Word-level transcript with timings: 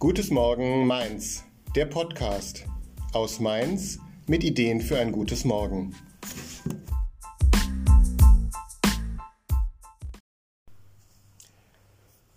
Gutes 0.00 0.30
Morgen 0.30 0.86
Mainz, 0.86 1.44
der 1.74 1.86
Podcast 1.86 2.64
aus 3.12 3.40
Mainz 3.40 3.98
mit 4.28 4.44
Ideen 4.44 4.80
für 4.80 4.96
ein 4.96 5.10
gutes 5.10 5.44
Morgen. 5.44 5.92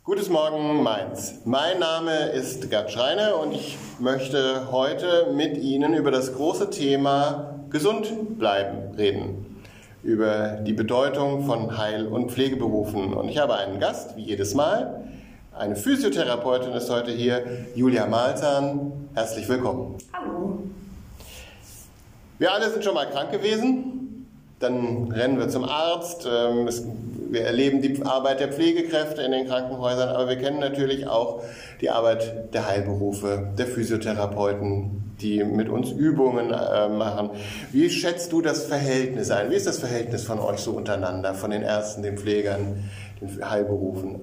Gutes 0.03 0.27
Morgen 0.27 0.81
Mainz. 0.81 1.41
Mein 1.45 1.77
Name 1.77 2.31
ist 2.31 2.67
Gerd 2.71 2.91
Schreiner 2.91 3.39
und 3.39 3.51
ich 3.51 3.77
möchte 3.99 4.71
heute 4.71 5.31
mit 5.31 5.55
Ihnen 5.55 5.93
über 5.93 6.09
das 6.09 6.33
große 6.33 6.71
Thema 6.71 7.59
gesund 7.69 8.39
bleiben 8.39 8.95
reden. 8.95 9.61
Über 10.01 10.53
die 10.65 10.73
Bedeutung 10.73 11.45
von 11.45 11.77
Heil- 11.77 12.07
und 12.07 12.31
Pflegeberufen. 12.31 13.13
Und 13.13 13.29
ich 13.29 13.37
habe 13.37 13.53
einen 13.53 13.79
Gast, 13.79 14.17
wie 14.17 14.23
jedes 14.23 14.55
Mal. 14.55 15.07
Eine 15.53 15.75
Physiotherapeutin 15.75 16.71
ist 16.71 16.89
heute 16.89 17.11
hier, 17.11 17.43
Julia 17.75 18.05
Malzahn. 18.07 19.09
Herzlich 19.13 19.49
willkommen. 19.49 19.97
Hallo. 20.13 20.59
Wir 22.39 22.53
alle 22.53 22.69
sind 22.71 22.85
schon 22.85 22.93
mal 22.93 23.09
krank 23.09 23.31
gewesen. 23.31 24.27
Dann 24.59 25.11
rennen 25.11 25.37
wir 25.37 25.49
zum 25.49 25.65
Arzt. 25.65 26.25
Ähm, 26.25 26.69
wir 27.31 27.41
erleben 27.41 27.81
die 27.81 28.01
Arbeit 28.01 28.39
der 28.39 28.47
Pflegekräfte 28.47 29.23
in 29.23 29.33
den 29.33 29.45
Krankenhäusern, 29.45 30.07
aber 30.07 30.29
wir 30.29 30.37
kennen 30.37 30.59
natürlich 30.59 31.05
auch 31.07 31.43
die 31.81 31.89
Arbeit 31.89 32.53
der 32.53 32.67
Heilberufe, 32.67 33.49
der 33.57 33.67
Physiotherapeuten, 33.67 35.15
die 35.19 35.43
mit 35.43 35.67
uns 35.67 35.91
Übungen 35.91 36.53
äh, 36.53 36.87
machen. 36.87 37.31
Wie 37.73 37.89
schätzt 37.89 38.31
du 38.31 38.41
das 38.41 38.63
Verhältnis 38.63 39.31
ein? 39.31 39.51
Wie 39.51 39.55
ist 39.55 39.67
das 39.67 39.79
Verhältnis 39.79 40.23
von 40.23 40.39
euch 40.39 40.61
so 40.61 40.71
untereinander, 40.71 41.33
von 41.33 41.51
den 41.51 41.61
Ärzten, 41.61 42.03
den 42.03 42.17
Pflegern, 42.17 42.89
den 43.19 43.49
Heilberufen? 43.49 44.21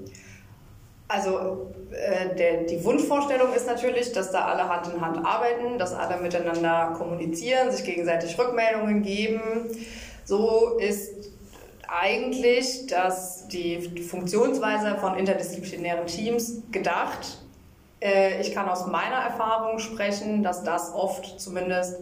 Also 1.09 1.73
äh, 1.91 2.35
der, 2.37 2.65
die 2.65 2.85
Wunschvorstellung 2.85 3.53
ist 3.55 3.67
natürlich, 3.67 4.13
dass 4.13 4.31
da 4.31 4.45
alle 4.45 4.69
Hand 4.69 4.93
in 4.93 5.01
Hand 5.01 5.25
arbeiten, 5.25 5.79
dass 5.79 5.95
alle 5.95 6.21
miteinander 6.21 6.95
kommunizieren, 6.97 7.71
sich 7.71 7.85
gegenseitig 7.85 8.39
Rückmeldungen 8.39 9.03
geben. 9.03 9.41
So 10.25 10.77
ist 10.79 11.19
eigentlich 11.89 12.87
dass 12.89 13.49
die 13.49 13.81
Funktionsweise 13.81 14.97
von 14.97 15.17
interdisziplinären 15.17 16.07
Teams 16.07 16.63
gedacht. 16.71 17.39
Äh, 18.01 18.41
ich 18.41 18.53
kann 18.53 18.69
aus 18.69 18.87
meiner 18.87 19.17
Erfahrung 19.17 19.79
sprechen, 19.79 20.43
dass 20.43 20.63
das 20.63 20.93
oft 20.93 21.41
zumindest 21.41 21.97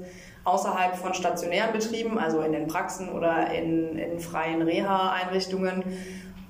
außerhalb 0.44 0.96
von 0.96 1.14
stationären 1.14 1.72
Betrieben, 1.72 2.18
also 2.18 2.40
in 2.40 2.52
den 2.52 2.66
Praxen 2.66 3.08
oder 3.08 3.52
in, 3.52 3.96
in 3.96 4.20
freien 4.20 4.62
Reha-Einrichtungen, 4.62 5.84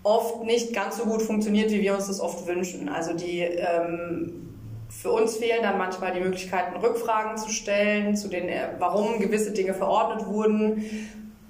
oft 0.07 0.45
nicht 0.45 0.73
ganz 0.73 0.99
so 0.99 1.05
gut 1.05 1.21
funktioniert, 1.21 1.71
wie 1.71 1.83
wir 1.83 1.95
uns 1.95 2.07
das 2.07 2.21
oft 2.21 2.47
wünschen. 2.47 2.89
Also 2.89 3.13
die 3.13 3.41
ähm, 3.41 4.55
für 4.89 5.11
uns 5.11 5.37
fehlen 5.37 5.63
dann 5.63 5.79
manchmal 5.79 6.13
die 6.13 6.21
Möglichkeiten, 6.21 6.77
Rückfragen 6.77 7.37
zu 7.37 7.51
stellen, 7.51 8.17
zu 8.17 8.29
den, 8.29 8.49
äh, 8.49 8.69
warum 8.79 9.19
gewisse 9.19 9.51
Dinge 9.51 9.75
verordnet 9.75 10.27
wurden 10.27 10.85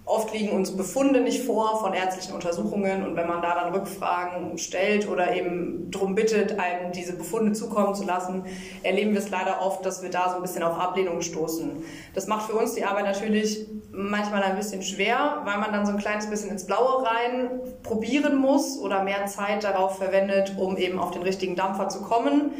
Oft 0.09 0.33
liegen 0.33 0.53
uns 0.53 0.77
Befunde 0.77 1.21
nicht 1.21 1.43
vor 1.43 1.81
von 1.81 1.93
ärztlichen 1.93 2.33
Untersuchungen 2.33 3.05
und 3.05 3.17
wenn 3.17 3.27
man 3.27 3.43
da 3.43 3.57
dann 3.57 3.75
Rückfragen 3.75 4.57
stellt 4.57 5.09
oder 5.09 5.35
eben 5.35 5.91
darum 5.91 6.15
bittet, 6.15 6.61
einem 6.61 6.93
diese 6.93 7.15
Befunde 7.15 7.55
zukommen 7.55 7.93
zu 7.93 8.05
lassen, 8.05 8.45
erleben 8.85 9.15
wir 9.15 9.19
es 9.19 9.31
leider 9.31 9.61
oft, 9.61 9.85
dass 9.85 10.05
wir 10.05 10.11
da 10.11 10.31
so 10.31 10.37
ein 10.37 10.43
bisschen 10.43 10.63
auf 10.63 10.79
Ablehnung 10.79 11.23
stoßen. 11.23 11.83
Das 12.15 12.29
macht 12.29 12.49
für 12.49 12.57
uns 12.57 12.75
die 12.75 12.85
Arbeit 12.85 13.05
natürlich 13.05 13.67
manchmal 13.91 14.45
ein 14.45 14.57
bisschen 14.57 14.83
schwer, 14.83 15.43
weil 15.45 15.59
man 15.59 15.73
dann 15.73 15.85
so 15.85 15.91
ein 15.91 15.99
kleines 15.99 16.31
bisschen 16.31 16.51
ins 16.51 16.67
Blaue 16.67 17.05
rein 17.05 17.61
probieren 17.83 18.37
muss 18.37 18.79
oder 18.79 19.03
mehr 19.03 19.27
Zeit 19.27 19.65
darauf 19.65 19.99
verwendet, 19.99 20.55
um 20.57 20.77
eben 20.77 21.01
auf 21.01 21.11
den 21.11 21.23
richtigen 21.23 21.57
Dampfer 21.57 21.89
zu 21.89 22.03
kommen. 22.03 22.53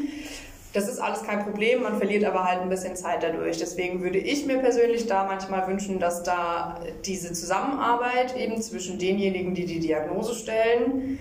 Das 0.73 0.87
ist 0.87 0.99
alles 0.99 1.23
kein 1.23 1.43
Problem, 1.43 1.83
man 1.83 1.97
verliert 1.97 2.23
aber 2.25 2.43
halt 2.43 2.61
ein 2.61 2.69
bisschen 2.69 2.95
Zeit 2.95 3.23
dadurch. 3.23 3.57
Deswegen 3.57 4.01
würde 4.01 4.19
ich 4.19 4.45
mir 4.45 4.57
persönlich 4.57 5.07
da 5.07 5.23
manchmal 5.25 5.67
wünschen, 5.67 5.99
dass 5.99 6.23
da 6.23 6.79
diese 7.05 7.33
Zusammenarbeit 7.33 8.35
eben 8.37 8.61
zwischen 8.61 8.99
denjenigen, 8.99 9.55
die 9.55 9.65
die 9.65 9.79
Diagnose 9.79 10.35
stellen, 10.35 11.19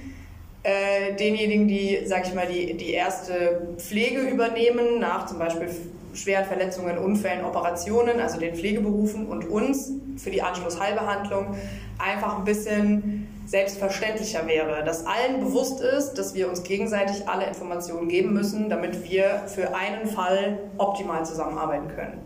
äh, 0.62 1.14
denjenigen, 1.14 1.68
die, 1.68 2.00
sag 2.04 2.26
ich 2.26 2.34
mal, 2.34 2.48
die, 2.48 2.74
die 2.74 2.90
erste 2.90 3.74
Pflege 3.78 4.22
übernehmen, 4.22 4.98
nach 4.98 5.26
zum 5.26 5.38
Beispiel 5.38 5.68
schweren 6.16 6.44
Verletzungen, 6.44 6.99
Unfällen, 6.99 7.44
Operationen, 7.44 8.21
also 8.21 8.41
den 8.41 8.54
Pflegeberufen 8.54 9.27
und 9.27 9.49
uns 9.49 9.93
für 10.16 10.31
die 10.31 10.43
Anschlussheilbehandlung 10.43 11.54
einfach 11.99 12.38
ein 12.38 12.44
bisschen 12.44 13.28
selbstverständlicher 13.47 14.47
wäre, 14.47 14.82
dass 14.84 15.06
allen 15.06 15.41
bewusst 15.41 15.81
ist, 15.81 16.15
dass 16.15 16.34
wir 16.34 16.49
uns 16.49 16.65
gegenseitig 16.65 17.28
alle 17.28 17.47
Informationen 17.47 18.09
geben 18.09 18.32
müssen, 18.32 18.69
damit 18.69 19.09
wir 19.09 19.43
für 19.47 19.75
einen 19.75 20.09
Fall 20.09 20.59
optimal 20.78 21.25
zusammenarbeiten 21.25 21.88
können. 21.94 22.19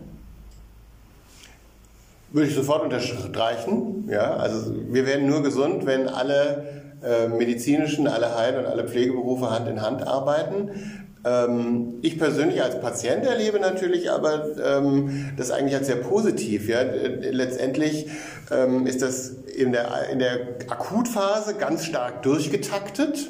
Würde 2.31 2.47
ich 2.47 2.55
sofort 2.55 2.83
unterstreichen. 2.83 4.07
Ja, 4.09 4.35
also 4.37 4.73
wir 4.89 5.05
werden 5.05 5.27
nur 5.27 5.43
gesund, 5.43 5.85
wenn 5.85 6.07
alle 6.07 6.81
äh, 7.03 7.27
medizinischen, 7.27 8.07
alle 8.07 8.35
Heil- 8.37 8.57
und 8.57 8.65
alle 8.65 8.87
Pflegeberufe 8.87 9.49
Hand 9.49 9.67
in 9.67 9.81
Hand 9.81 10.07
arbeiten. 10.07 10.71
Ähm, 11.23 11.99
ich 12.01 12.17
persönlich 12.17 12.63
als 12.63 12.79
Patient 12.81 13.25
erlebe 13.25 13.59
natürlich 13.59 14.09
aber 14.09 14.57
ähm, 14.57 15.31
das 15.37 15.51
eigentlich 15.51 15.75
als 15.75 15.87
sehr 15.87 15.97
positiv. 15.97 16.67
Ja? 16.67 16.81
Letztendlich 16.81 18.07
ähm, 18.49 18.87
ist 18.87 19.01
das 19.01 19.29
in 19.29 19.71
der, 19.71 20.09
in 20.09 20.19
der 20.19 20.39
Akutphase 20.69 21.55
ganz 21.55 21.85
stark 21.85 22.23
durchgetaktet. 22.23 23.29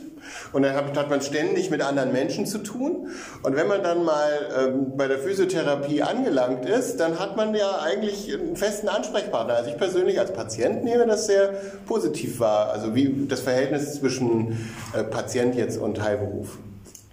Und 0.54 0.64
dann 0.64 0.76
hat 0.76 1.10
man 1.10 1.22
ständig 1.22 1.70
mit 1.70 1.82
anderen 1.82 2.12
Menschen 2.12 2.46
zu 2.46 2.60
tun. 2.60 3.10
Und 3.44 3.56
wenn 3.56 3.68
man 3.68 3.84
dann 3.84 4.04
mal 4.04 4.30
ähm, 4.58 4.94
bei 4.96 5.08
der 5.08 5.18
Physiotherapie 5.18 6.04
angelangt 6.04 6.66
ist, 6.66 6.98
dann 6.98 7.20
hat 7.20 7.36
man 7.36 7.54
ja 7.56 7.80
eigentlich 7.80 8.34
einen 8.34 8.56
festen 8.56 8.88
Ansprechpartner. 8.88 9.56
Also 9.56 9.72
ich 9.72 9.78
persönlich 9.78 10.20
als 10.20 10.32
Patient 10.32 10.84
nehme 10.84 11.06
das 11.06 11.26
sehr 11.26 11.54
positiv 11.86 12.40
wahr. 12.40 12.72
Also 12.72 12.96
wie 12.96 13.28
das 13.28 13.42
Verhältnis 13.42 13.96
zwischen 13.96 14.70
äh, 14.94 15.04
Patient 15.04 15.56
jetzt 15.56 15.78
und 15.78 16.02
Heilberuf. 16.02 16.58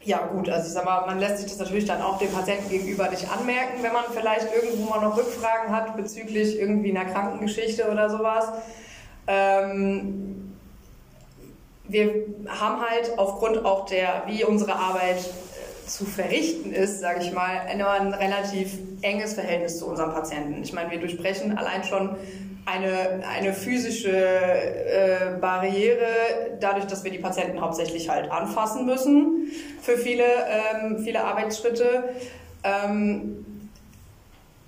Ja 0.08 0.26
gut, 0.26 0.48
also 0.48 0.66
ich 0.66 0.72
sag 0.72 0.86
mal, 0.86 1.04
man 1.04 1.18
lässt 1.18 1.36
sich 1.36 1.50
das 1.50 1.58
natürlich 1.58 1.84
dann 1.84 2.00
auch 2.00 2.16
dem 2.16 2.32
Patienten 2.32 2.70
gegenüber 2.70 3.10
nicht 3.10 3.30
anmerken, 3.30 3.82
wenn 3.82 3.92
man 3.92 4.04
vielleicht 4.10 4.46
irgendwo 4.54 4.88
mal 4.88 5.02
noch 5.02 5.18
Rückfragen 5.18 5.70
hat 5.70 5.94
bezüglich 5.98 6.58
irgendwie 6.58 6.96
einer 6.96 7.04
Krankengeschichte 7.04 7.90
oder 7.90 8.08
sowas. 8.08 8.46
Ähm, 9.26 10.54
wir 11.84 12.24
haben 12.48 12.80
halt 12.80 13.18
aufgrund 13.18 13.66
auch 13.66 13.84
der, 13.84 14.22
wie 14.24 14.44
unsere 14.44 14.76
Arbeit 14.76 15.18
zu 15.88 16.04
verrichten 16.04 16.72
ist, 16.72 17.00
sage 17.00 17.20
ich 17.22 17.32
mal, 17.32 17.60
ein 17.68 17.80
relativ 18.12 18.78
enges 19.02 19.34
Verhältnis 19.34 19.78
zu 19.78 19.86
unseren 19.86 20.12
Patienten. 20.12 20.62
Ich 20.62 20.72
meine, 20.72 20.90
wir 20.90 21.00
durchbrechen 21.00 21.56
allein 21.56 21.82
schon 21.82 22.16
eine, 22.66 23.24
eine 23.26 23.54
physische 23.54 24.10
äh, 24.10 25.38
Barriere, 25.40 26.58
dadurch, 26.60 26.86
dass 26.86 27.02
wir 27.02 27.10
die 27.10 27.18
Patienten 27.18 27.60
hauptsächlich 27.60 28.08
halt 28.08 28.30
anfassen 28.30 28.84
müssen 28.84 29.50
für 29.80 29.96
viele, 29.96 30.24
ähm, 30.24 30.98
viele 30.98 31.24
Arbeitsschritte. 31.24 32.10
Ähm, 32.62 33.46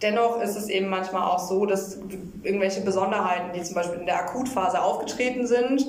dennoch 0.00 0.40
ist 0.40 0.56
es 0.56 0.68
eben 0.70 0.88
manchmal 0.88 1.28
auch 1.28 1.38
so, 1.38 1.66
dass 1.66 1.98
irgendwelche 2.42 2.80
Besonderheiten, 2.80 3.52
die 3.54 3.62
zum 3.62 3.74
Beispiel 3.74 4.00
in 4.00 4.06
der 4.06 4.20
Akutphase 4.20 4.80
aufgetreten 4.80 5.46
sind, 5.46 5.84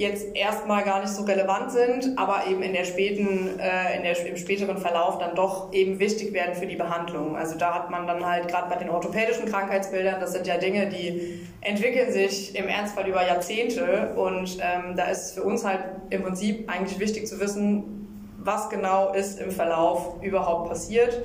jetzt 0.00 0.34
erstmal 0.34 0.82
gar 0.82 1.00
nicht 1.00 1.12
so 1.12 1.24
relevant 1.24 1.70
sind, 1.70 2.18
aber 2.18 2.46
eben 2.48 2.62
in 2.62 2.72
der 2.72 2.84
späten, 2.84 3.60
äh, 3.60 3.96
in 3.96 4.02
der, 4.02 4.18
im 4.26 4.36
späteren 4.38 4.78
Verlauf 4.78 5.18
dann 5.18 5.34
doch 5.34 5.74
eben 5.74 5.98
wichtig 5.98 6.32
werden 6.32 6.54
für 6.54 6.66
die 6.66 6.76
Behandlung. 6.76 7.36
Also 7.36 7.58
da 7.58 7.74
hat 7.74 7.90
man 7.90 8.06
dann 8.06 8.24
halt 8.24 8.48
gerade 8.48 8.70
bei 8.70 8.76
den 8.76 8.88
orthopädischen 8.88 9.44
Krankheitsbildern, 9.44 10.18
das 10.18 10.32
sind 10.32 10.46
ja 10.46 10.56
Dinge, 10.56 10.88
die 10.88 11.40
entwickeln 11.60 12.10
sich 12.10 12.56
im 12.56 12.66
Ernstfall 12.66 13.08
über 13.08 13.26
Jahrzehnte 13.26 14.14
und 14.16 14.56
ähm, 14.62 14.96
da 14.96 15.04
ist 15.04 15.34
für 15.34 15.42
uns 15.42 15.66
halt 15.66 15.80
im 16.08 16.22
Prinzip 16.22 16.70
eigentlich 16.70 16.98
wichtig 16.98 17.26
zu 17.26 17.38
wissen, 17.38 18.28
was 18.38 18.70
genau 18.70 19.12
ist 19.12 19.38
im 19.38 19.50
Verlauf 19.50 20.22
überhaupt 20.22 20.70
passiert. 20.70 21.20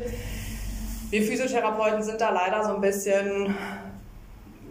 Wir 1.12 1.24
Physiotherapeuten 1.24 2.04
sind 2.04 2.19
da 2.19 2.30
leider 2.30 2.66
so 2.66 2.75
ein 2.75 2.81
bisschen 2.81 3.56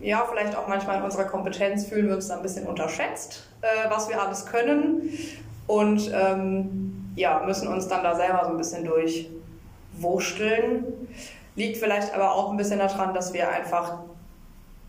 ja, 0.05 0.25
vielleicht 0.31 0.57
auch 0.57 0.69
manchmal 0.69 0.99
in 0.99 1.03
unserer 1.03 1.25
Kompetenz 1.25 1.87
fühlen 1.87 2.07
wir 2.09 2.15
uns 2.15 2.29
da 2.29 2.37
ein 2.37 2.43
bisschen 2.43 2.67
unterschätzt, 2.67 3.49
äh, 3.63 3.89
was 3.89 4.11
wir 4.11 4.23
alles 4.23 4.45
können. 4.45 5.09
Und 5.67 6.13
ähm, 6.15 7.11
ja, 7.17 7.43
müssen 7.47 7.69
uns 7.69 7.89
dann 7.89 8.05
da 8.05 8.15
selber 8.15 8.43
so 8.45 8.51
ein 8.51 8.59
bisschen 8.59 8.85
durchwursteln. 8.85 10.85
Liegt 11.57 11.79
vielleicht 11.79 12.15
aber 12.15 12.35
auch 12.35 12.51
ein 12.51 12.59
bisschen 12.59 12.81
daran, 12.81 13.15
dass 13.15 13.33
wir 13.33 13.49
einfach 13.49 14.01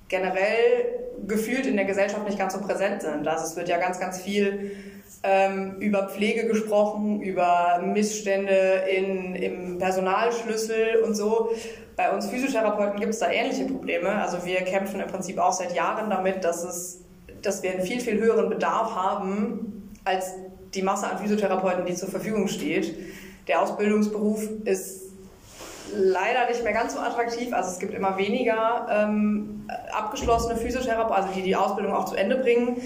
generell 0.09 0.99
gefühlt 1.25 1.65
in 1.65 1.77
der 1.77 1.85
Gesellschaft 1.85 2.25
nicht 2.25 2.37
ganz 2.37 2.53
so 2.53 2.59
präsent 2.59 3.01
sind. 3.01 3.25
Also 3.25 3.45
es 3.45 3.55
wird 3.55 3.69
ja 3.69 3.77
ganz, 3.77 3.97
ganz 3.99 4.21
viel 4.21 4.75
ähm, 5.23 5.77
über 5.79 6.09
Pflege 6.09 6.45
gesprochen, 6.45 7.21
über 7.21 7.81
Missstände 7.81 8.83
in, 8.93 9.33
im 9.35 9.77
Personalschlüssel 9.77 10.97
und 11.05 11.15
so. 11.15 11.51
Bei 11.95 12.11
uns 12.11 12.27
Physiotherapeuten 12.27 12.99
gibt 12.99 13.13
es 13.13 13.19
da 13.19 13.29
ähnliche 13.29 13.65
Probleme. 13.65 14.09
Also 14.09 14.45
wir 14.45 14.57
kämpfen 14.61 14.99
im 14.99 15.07
Prinzip 15.07 15.37
auch 15.37 15.53
seit 15.53 15.73
Jahren 15.73 16.09
damit, 16.09 16.43
dass, 16.43 16.63
es, 16.63 17.01
dass 17.41 17.63
wir 17.63 17.71
einen 17.71 17.81
viel, 17.81 18.01
viel 18.01 18.19
höheren 18.19 18.49
Bedarf 18.49 18.93
haben 18.95 19.91
als 20.03 20.33
die 20.73 20.81
Masse 20.81 21.07
an 21.07 21.17
Physiotherapeuten, 21.17 21.85
die 21.85 21.95
zur 21.95 22.09
Verfügung 22.09 22.47
steht. 22.47 22.95
Der 23.47 23.61
Ausbildungsberuf 23.61 24.43
ist 24.65 25.03
leider 25.93 26.47
nicht 26.49 26.63
mehr 26.63 26.73
ganz 26.73 26.93
so 26.93 26.99
attraktiv. 26.99 27.53
Also 27.53 27.71
es 27.71 27.79
gibt 27.79 27.93
immer 27.93 28.17
weniger 28.17 28.87
ähm, 28.89 29.65
abgeschlossene 29.91 30.57
Physiotherapeuten, 30.57 31.23
also 31.23 31.33
die 31.33 31.43
die 31.43 31.55
Ausbildung 31.55 31.93
auch 31.93 32.05
zu 32.05 32.15
Ende 32.15 32.37
bringen. 32.37 32.77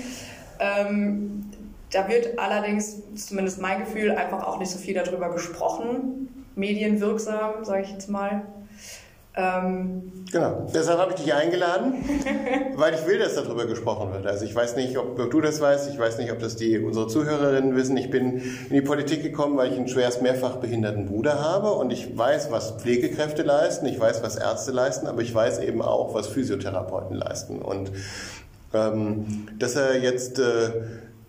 Ähm, 0.60 1.50
da 1.92 2.08
wird 2.08 2.38
allerdings, 2.38 3.02
zumindest 3.16 3.60
mein 3.60 3.80
Gefühl, 3.80 4.12
einfach 4.12 4.46
auch 4.46 4.60
nicht 4.60 4.70
so 4.70 4.78
viel 4.78 4.94
darüber 4.94 5.32
gesprochen. 5.32 6.46
Medienwirksam, 6.56 7.64
sage 7.64 7.84
ich 7.84 7.92
jetzt 7.92 8.10
mal. 8.10 8.44
Ähm 9.36 10.26
genau, 10.31 10.68
deshalb 10.74 11.00
habe 11.00 11.14
ich 11.14 11.22
dich 11.22 11.34
eingeladen, 11.34 12.04
weil 12.76 12.96
ich 12.96 13.06
will, 13.06 13.20
dass 13.20 13.36
darüber 13.36 13.66
gesprochen 13.68 14.12
wird. 14.12 14.26
Also 14.26 14.46
ich 14.46 14.56
weiß 14.56 14.76
nicht, 14.76 14.98
ob, 14.98 15.18
du 15.30 15.42
das 15.42 15.62
weißt, 15.62 15.90
ich 15.92 16.00
weiß 16.00 16.18
nicht, 16.18 16.31
ob 16.31 16.40
das 16.40 16.56
die 16.56 16.80
unsere 16.80 17.08
Zuhörerinnen 17.08 17.76
wissen. 17.76 17.96
Ich 17.98 18.10
bin 18.10 18.42
in 18.70 18.74
die 18.74 18.81
Politik 18.81 19.22
gekommen, 19.22 19.56
weil 19.58 19.72
ich 19.72 19.78
einen 19.78 19.88
schwerst 19.88 20.22
mehrfach 20.22 20.58
behinderten 20.58 21.06
Bruder 21.06 21.42
habe 21.42 21.72
und 21.72 21.92
ich 21.92 22.18
weiß, 22.18 22.52
was 22.52 22.72
Pflegekräfte 22.72 23.44
leisten, 23.44 23.86
ich 23.86 24.00
weiß, 24.00 24.24
was 24.24 24.36
Ärzte 24.36 24.72
leisten, 24.72 25.08
aber 25.08 25.22
ich 25.22 25.34
weiß 25.34 25.60
eben 25.60 25.82
auch, 25.82 26.14
was 26.14 26.28
Physiotherapeuten 26.28 27.16
leisten. 27.16 27.60
Und 27.60 27.92
ähm, 28.74 29.48
dass 29.58 29.75
er 29.75 30.00
jetzt 30.00 30.40
äh, 30.40 30.68
äh, 30.68 30.72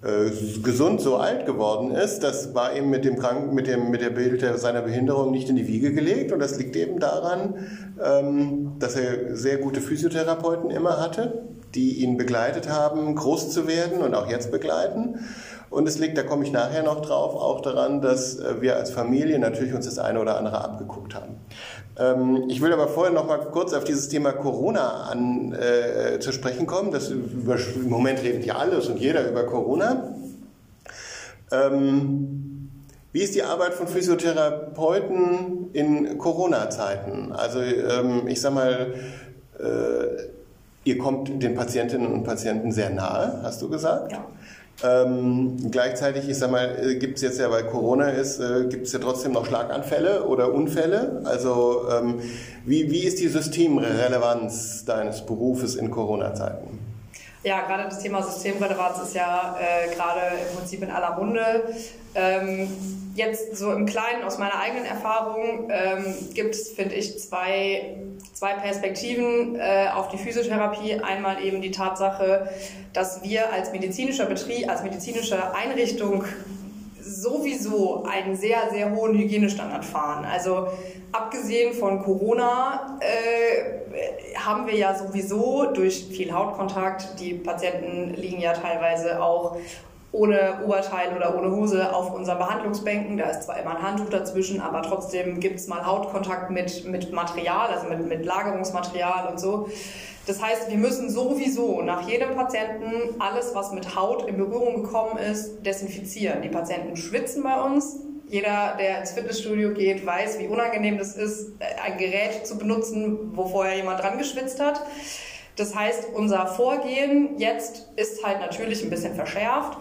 gesund 0.03 1.03
so 1.03 1.17
alt 1.17 1.45
geworden 1.45 1.91
ist, 1.91 2.21
das 2.21 2.55
war 2.55 2.75
ihm 2.75 2.89
mit 2.89 3.05
dem 3.05 3.19
Kranken, 3.19 3.55
mit 3.55 3.67
dem 3.67 3.91
mit 3.91 4.01
der 4.01 4.09
Bild 4.11 4.43
seiner 4.59 4.81
Behinderung 4.81 5.31
nicht 5.31 5.51
in 5.51 5.57
die 5.57 5.69
Wiege 5.69 5.93
gelegt 5.93 6.33
und 6.33 6.39
das 6.39 6.59
liegt 6.59 6.75
eben 6.75 6.99
daran, 6.99 7.67
ähm, 8.03 8.73
dass 8.79 8.97
er 8.97 9.37
sehr 9.37 9.59
gute 9.59 9.83
Physiotherapeuten 9.83 10.71
immer 10.71 10.99
hatte, 10.99 11.43
die 11.75 12.03
ihn 12.03 12.17
begleitet 12.17 12.71
haben, 12.71 13.15
groß 13.15 13.51
zu 13.51 13.69
werden 13.69 14.01
und 14.01 14.15
auch 14.15 14.29
jetzt 14.29 14.51
begleiten. 14.51 15.21
Und 15.69 15.87
es 15.87 15.99
liegt, 15.99 16.19
da 16.19 16.25
komme 16.25 16.45
ich 16.45 16.51
nachher 16.51 16.83
noch 16.83 17.01
drauf, 17.01 17.35
auch 17.35 17.61
daran, 17.61 18.01
dass 18.01 18.41
äh, 18.41 18.61
wir 18.61 18.77
als 18.77 18.91
Familie 18.91 19.39
natürlich 19.39 19.73
uns 19.73 19.85
das 19.85 19.99
eine 19.99 20.19
oder 20.21 20.37
andere 20.37 20.65
abgeguckt 20.65 21.15
haben. 21.15 21.37
Ähm, 21.99 22.45
ich 22.49 22.61
will 22.61 22.73
aber 22.73 22.89
vorher 22.89 23.13
noch 23.13 23.27
mal 23.27 23.39
kurz 23.39 23.73
auf 23.73 23.85
dieses 23.85 24.09
Thema 24.09 24.33
Corona 24.33 25.05
an, 25.05 25.53
äh, 25.53 26.19
zu 26.21 26.33
sprechen 26.33 26.67
kommen. 26.67 26.91
Das, 26.91 27.11
über, 27.11 27.57
Im 27.77 27.89
Moment 27.89 28.23
redet 28.23 28.45
ja 28.45 28.57
alles 28.57 28.89
und 28.89 28.99
jeder 28.99 29.29
über 29.29 29.45
Corona. 29.45 30.15
Ähm, 31.53 32.71
wie 33.13 33.23
ist 33.23 33.35
die 33.35 33.43
Arbeit 33.43 33.75
von 33.75 33.89
Physiotherapeuten 33.89 35.71
in 35.73 36.17
Corona-Zeiten? 36.17 37.33
Also 37.33 37.61
ähm, 37.61 38.29
ich 38.29 38.41
sag 38.41 38.55
mal, 38.55 38.95
äh, 39.59 40.23
ihr 40.85 40.99
kommt 40.99 41.43
den 41.43 41.55
Patientinnen 41.55 42.07
und 42.13 42.23
Patienten 42.23 42.71
sehr 42.71 42.91
nahe, 42.91 43.41
hast 43.43 43.61
du 43.63 43.69
gesagt? 43.69 44.13
Ja. 44.13 44.27
Ähm, 44.83 45.71
gleichzeitig, 45.71 46.29
ich 46.29 46.39
sag 46.39 46.51
mal, 46.51 46.79
äh, 46.83 46.95
gibt 46.97 47.17
es 47.17 47.23
jetzt 47.23 47.39
ja, 47.39 47.51
weil 47.51 47.65
Corona 47.65 48.09
ist, 48.11 48.41
äh, 48.41 48.67
gibt 48.69 48.87
es 48.87 48.93
ja 48.93 48.99
trotzdem 48.99 49.33
noch 49.33 49.45
Schlaganfälle 49.47 50.25
oder 50.25 50.53
Unfälle. 50.55 51.21
Also 51.25 51.83
ähm, 51.91 52.21
wie, 52.65 52.91
wie 52.91 53.01
ist 53.01 53.21
die 53.21 53.29
Systemrelevanz 53.29 54.85
deines 54.85 55.27
Berufes 55.27 55.75
in 55.75 55.91
Corona-Zeiten? 55.91 56.90
Ja, 57.43 57.63
gerade 57.63 57.85
das 57.85 58.01
Thema 58.01 58.23
Systemrelevanz 58.23 58.99
ist 59.03 59.15
ja 59.15 59.57
äh, 59.59 59.95
gerade 59.95 60.21
im 60.47 60.59
Prinzip 60.59 60.83
in 60.83 60.91
aller 60.91 61.17
Munde. 61.17 61.73
Ähm, 62.15 62.69
jetzt 63.15 63.57
so 63.57 63.73
im 63.73 63.87
Kleinen 63.87 64.25
aus 64.25 64.37
meiner 64.37 64.59
eigenen 64.61 64.85
Erfahrung 64.85 65.71
ähm, 65.71 66.15
gibt 66.35 66.55
es, 66.55 66.73
finde 66.73 66.97
ich, 66.97 67.19
zwei, 67.19 67.97
zwei 68.35 68.53
Perspektiven 68.55 69.57
äh, 69.57 69.89
auf 69.95 70.09
die 70.09 70.19
Physiotherapie. 70.19 70.97
Einmal 70.97 71.43
eben 71.43 71.63
die 71.63 71.71
Tatsache, 71.71 72.51
dass 72.93 73.23
wir 73.23 73.51
als 73.51 73.73
medizinischer 73.73 74.27
Betrieb, 74.27 74.69
als 74.69 74.83
medizinische 74.83 75.55
Einrichtung 75.55 76.25
sowieso 77.21 78.05
einen 78.05 78.35
sehr, 78.35 78.71
sehr 78.71 78.91
hohen 78.93 79.17
Hygienestandard 79.17 79.85
fahren. 79.85 80.25
Also 80.25 80.69
abgesehen 81.13 81.75
von 81.75 82.03
Corona 82.03 82.99
äh, 83.01 84.37
haben 84.39 84.67
wir 84.67 84.75
ja 84.75 84.95
sowieso 84.95 85.67
durch 85.73 86.07
viel 86.11 86.33
Hautkontakt, 86.33 87.21
die 87.21 87.35
Patienten 87.35 88.15
liegen 88.15 88.41
ja 88.41 88.53
teilweise 88.53 89.23
auch 89.23 89.57
ohne 90.13 90.61
Oberteil 90.65 91.17
oder 91.17 91.39
ohne 91.39 91.51
Hose 91.55 91.95
auf 91.95 92.13
unseren 92.13 92.39
Behandlungsbänken. 92.39 93.17
Da 93.17 93.31
ist 93.31 93.45
zwar 93.45 93.61
immer 93.61 93.77
ein 93.77 93.83
Handtuch 93.83 94.09
dazwischen, 94.09 94.61
aber 94.61 94.83
trotzdem 94.83 95.39
gibt 95.39 95.61
es 95.61 95.69
mal 95.69 95.87
Hautkontakt 95.87 96.51
mit, 96.51 96.85
mit 96.87 97.13
Material, 97.13 97.69
also 97.69 97.89
mit, 97.89 98.09
mit 98.09 98.25
Lagerungsmaterial 98.25 99.29
und 99.29 99.39
so. 99.39 99.69
Das 100.27 100.43
heißt, 100.43 100.71
wir 100.71 100.77
müssen 100.77 101.11
sowieso 101.11 101.83
nach 101.83 102.09
jedem 102.09 102.35
Patienten 102.35 103.21
alles, 103.21 103.55
was 103.55 103.73
mit 103.73 103.97
Haut 103.97 104.29
in 104.29 104.37
Berührung 104.37 104.83
gekommen 104.83 105.17
ist, 105.19 105.65
desinfizieren. 105.65 106.43
Die 106.43 106.49
Patienten 106.49 106.97
schwitzen 106.97 107.43
bei 107.43 107.61
uns. 107.61 108.01
Jeder, 108.29 108.77
der 108.79 109.01
ins 109.01 109.13
Fitnessstudio 109.13 109.75
geht, 109.75 110.07
weiß, 110.07 110.39
wie 110.39 110.47
unangenehm 110.47 110.99
das 110.99 111.17
ist, 111.17 111.53
ein 111.85 111.99
Gerät 111.99 112.47
zu 112.47 112.59
benutzen, 112.59 113.33
wo 113.35 113.47
vorher 113.47 113.77
jemand 113.77 114.01
dran 114.01 114.19
geschwitzt 114.19 114.61
hat. 114.61 114.81
Das 115.57 115.75
heißt, 115.75 116.09
unser 116.15 116.47
Vorgehen 116.47 117.39
jetzt 117.39 117.89
ist 117.97 118.25
halt 118.25 118.41
natürlich 118.41 118.85
ein 118.85 118.91
bisschen 118.91 119.15
verschärft 119.15 119.79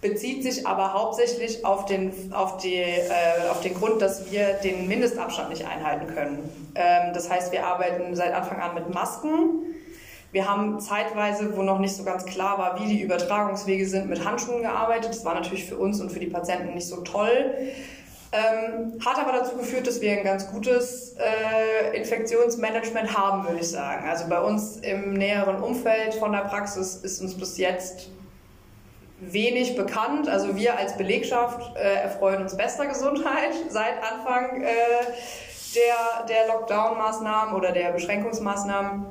bezieht 0.00 0.42
sich 0.42 0.66
aber 0.66 0.94
hauptsächlich 0.94 1.64
auf 1.64 1.84
den, 1.84 2.32
auf, 2.32 2.56
die, 2.58 2.76
äh, 2.76 3.48
auf 3.50 3.60
den 3.60 3.74
Grund, 3.74 4.00
dass 4.00 4.30
wir 4.30 4.54
den 4.54 4.88
Mindestabstand 4.88 5.50
nicht 5.50 5.66
einhalten 5.66 6.06
können. 6.14 6.72
Ähm, 6.74 7.12
das 7.12 7.28
heißt, 7.28 7.52
wir 7.52 7.66
arbeiten 7.66 8.14
seit 8.14 8.32
Anfang 8.32 8.60
an 8.60 8.74
mit 8.74 8.92
Masken. 8.92 9.66
Wir 10.32 10.48
haben 10.48 10.80
zeitweise, 10.80 11.56
wo 11.56 11.62
noch 11.62 11.80
nicht 11.80 11.94
so 11.94 12.04
ganz 12.04 12.24
klar 12.24 12.56
war, 12.56 12.80
wie 12.80 12.86
die 12.86 13.02
Übertragungswege 13.02 13.86
sind, 13.86 14.08
mit 14.08 14.24
Handschuhen 14.24 14.62
gearbeitet. 14.62 15.10
Das 15.10 15.24
war 15.24 15.34
natürlich 15.34 15.66
für 15.66 15.76
uns 15.76 16.00
und 16.00 16.10
für 16.10 16.20
die 16.20 16.28
Patienten 16.28 16.74
nicht 16.74 16.86
so 16.86 16.98
toll. 16.98 17.54
Ähm, 18.32 19.00
hat 19.04 19.18
aber 19.18 19.32
dazu 19.32 19.56
geführt, 19.56 19.88
dass 19.88 20.00
wir 20.00 20.12
ein 20.12 20.22
ganz 20.22 20.48
gutes 20.52 21.16
äh, 21.18 21.96
Infektionsmanagement 21.96 23.18
haben, 23.18 23.44
würde 23.44 23.58
ich 23.60 23.68
sagen. 23.68 24.08
Also 24.08 24.28
bei 24.28 24.40
uns 24.40 24.76
im 24.76 25.14
näheren 25.14 25.60
Umfeld 25.60 26.14
von 26.14 26.30
der 26.30 26.42
Praxis 26.42 26.94
ist 26.94 27.20
uns 27.20 27.36
bis 27.36 27.58
jetzt 27.58 28.08
wenig 29.20 29.76
bekannt. 29.76 30.28
Also 30.28 30.56
wir 30.56 30.78
als 30.78 30.96
Belegschaft 30.96 31.76
äh, 31.76 32.02
erfreuen 32.02 32.42
uns 32.42 32.56
bester 32.56 32.86
Gesundheit 32.86 33.52
seit 33.68 33.94
Anfang 34.02 34.62
äh, 34.62 34.66
der, 35.74 36.26
der 36.26 36.48
Lockdown-Maßnahmen 36.48 37.54
oder 37.54 37.72
der 37.72 37.92
Beschränkungsmaßnahmen 37.92 39.06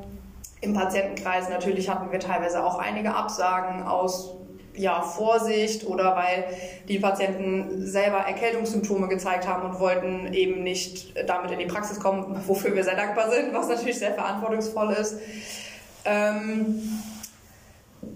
im 0.61 0.73
Patientenkreis. 0.73 1.49
Natürlich 1.49 1.89
hatten 1.89 2.11
wir 2.11 2.19
teilweise 2.19 2.63
auch 2.63 2.79
einige 2.79 3.13
Absagen 3.13 3.83
aus 3.83 4.35
ja, 4.75 5.01
Vorsicht 5.01 5.85
oder 5.85 6.15
weil 6.15 6.45
die 6.87 6.99
Patienten 6.99 7.85
selber 7.85 8.19
Erkältungssymptome 8.19 9.07
gezeigt 9.07 9.47
haben 9.47 9.69
und 9.69 9.79
wollten 9.79 10.33
eben 10.33 10.63
nicht 10.63 11.13
damit 11.27 11.51
in 11.51 11.59
die 11.59 11.65
Praxis 11.65 11.99
kommen, 11.99 12.41
wofür 12.47 12.75
wir 12.75 12.83
sehr 12.83 12.95
dankbar 12.95 13.29
sind, 13.29 13.53
was 13.53 13.67
natürlich 13.67 13.99
sehr 13.99 14.13
verantwortungsvoll 14.13 14.93
ist. 14.93 15.17
Ähm, 16.05 16.81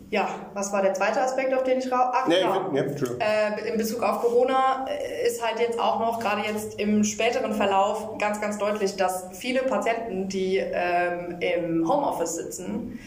ja, 0.10 0.30
was 0.54 0.72
war 0.72 0.84
der 0.84 0.94
zweite 0.94 1.22
Aspekt, 1.22 1.54
auf 1.54 1.64
den 1.64 1.80
ich 1.80 1.92
raus... 1.92 2.14
Ach, 2.14 2.28
nee, 2.28 2.40
genau. 2.40 2.72
ja, 2.74 2.84
äh, 2.84 3.70
in 3.70 3.78
Bezug 3.78 4.04
auf 4.04 4.22
Corona 4.22 4.86
äh, 4.88 5.28
ist 5.28 5.44
halt 5.44 5.60
jetzt 5.60 5.80
auch 5.80 6.00
noch, 6.00 6.20
gerade 6.20 6.42
jetzt 6.48 6.80
im 6.80 7.04
späteren 7.04 7.54
Verlauf, 7.54 8.18
ganz, 8.20 8.40
ganz 8.40 8.60
deutlich, 8.60 8.96
dass 8.96 9.26
viele 9.34 9.64
Patienten, 9.64 10.30
die 10.30 10.58
ähm, 10.58 11.38
im 11.40 11.90
Homeoffice 11.90 12.36
sitzen, 12.36 13.00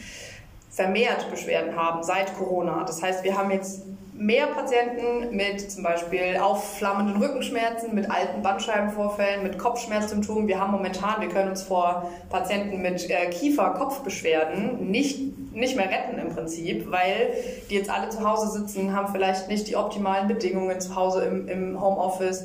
vermehrt 0.71 1.31
Beschwerden 1.31 1.77
haben 1.77 2.03
seit 2.03 2.37
Corona. 2.37 2.85
Das 2.85 3.03
heißt, 3.03 3.23
wir 3.23 3.39
haben 3.39 3.51
jetzt 3.53 3.83
mehr 4.13 4.47
Patienten 4.49 5.37
mit 5.37 5.71
zum 5.71 5.83
Beispiel 5.83 6.39
aufflammenden 6.41 7.23
Rückenschmerzen, 7.23 7.95
mit 7.95 8.11
alten 8.11 8.43
Bandscheibenvorfällen, 8.43 9.43
mit 9.43 9.59
Kopfschmerzsymptomen. 9.59 10.49
Wir 10.49 10.61
haben 10.61 10.73
momentan, 10.73 11.21
wir 11.21 11.29
können 11.29 11.51
uns 11.51 11.63
vor 11.63 12.11
Patienten 12.31 12.83
mit 12.83 13.09
äh, 13.11 13.31
Kiefer-Kopfbeschwerden 13.31 14.91
nicht, 14.91 15.33
nicht 15.57 15.75
mehr 15.75 15.91
retten 15.91 16.19
im 16.19 16.29
Prinzip, 16.29 16.91
weil 16.91 17.35
die 17.71 17.75
jetzt 17.75 17.91
alle 17.91 18.11
zu 18.11 18.21
Hause 18.21 18.61
sitzen, 18.61 18.95
haben 18.95 19.13
vielleicht 19.13 19.49
nicht 19.49 19.67
die 19.69 19.77
optimalen 19.77 20.29
Bedingungen 20.29 20.81
zu 20.81 20.95
Hause 20.95 21.25
im, 21.25 21.49
im 21.49 21.81
Homeoffice. 21.81 22.45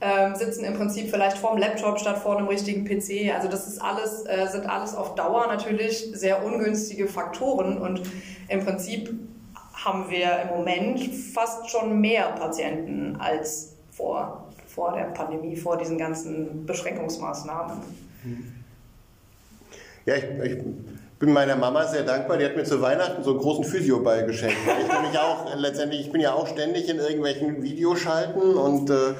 Ähm, 0.00 0.34
sitzen 0.34 0.64
im 0.64 0.74
Prinzip 0.74 1.10
vielleicht 1.10 1.38
vorm 1.38 1.58
Laptop 1.58 1.98
statt 1.98 2.18
vor 2.18 2.36
einem 2.36 2.46
richtigen 2.46 2.84
PC. 2.84 3.34
Also 3.34 3.48
das 3.48 3.66
ist 3.66 3.80
alles, 3.80 4.24
äh, 4.26 4.46
sind 4.50 4.66
alles 4.66 4.94
auf 4.94 5.14
Dauer 5.14 5.46
natürlich 5.48 6.10
sehr 6.12 6.44
ungünstige 6.44 7.06
Faktoren 7.08 7.78
und 7.78 8.02
im 8.48 8.64
Prinzip 8.64 9.12
haben 9.72 10.10
wir 10.10 10.42
im 10.42 10.56
Moment 10.56 11.00
fast 11.32 11.70
schon 11.70 12.00
mehr 12.00 12.32
Patienten 12.32 13.16
als 13.18 13.76
vor, 13.90 14.48
vor 14.66 14.92
der 14.92 15.04
Pandemie, 15.04 15.56
vor 15.56 15.76
diesen 15.76 15.98
ganzen 15.98 16.66
Beschränkungsmaßnahmen. 16.66 17.78
Ja, 20.06 20.16
ich, 20.16 20.24
ich 20.24 20.58
bin 21.18 21.32
meiner 21.32 21.56
Mama 21.56 21.86
sehr 21.86 22.02
dankbar. 22.02 22.38
Die 22.38 22.44
hat 22.44 22.56
mir 22.56 22.64
zu 22.64 22.80
Weihnachten 22.82 23.22
so 23.22 23.30
einen 23.30 23.40
großen 23.40 23.64
Physioball 23.64 24.26
geschenkt. 24.26 24.56
Ich 24.80 25.10
bin 25.10 25.20
auch 25.20 25.54
letztendlich, 25.56 26.00
ich 26.02 26.12
bin 26.12 26.20
ja 26.20 26.32
auch 26.32 26.46
ständig 26.46 26.88
in 26.88 26.98
irgendwelchen 26.98 27.62
Videoschalten 27.62 28.54
und 28.54 28.90
äh, 28.90 29.14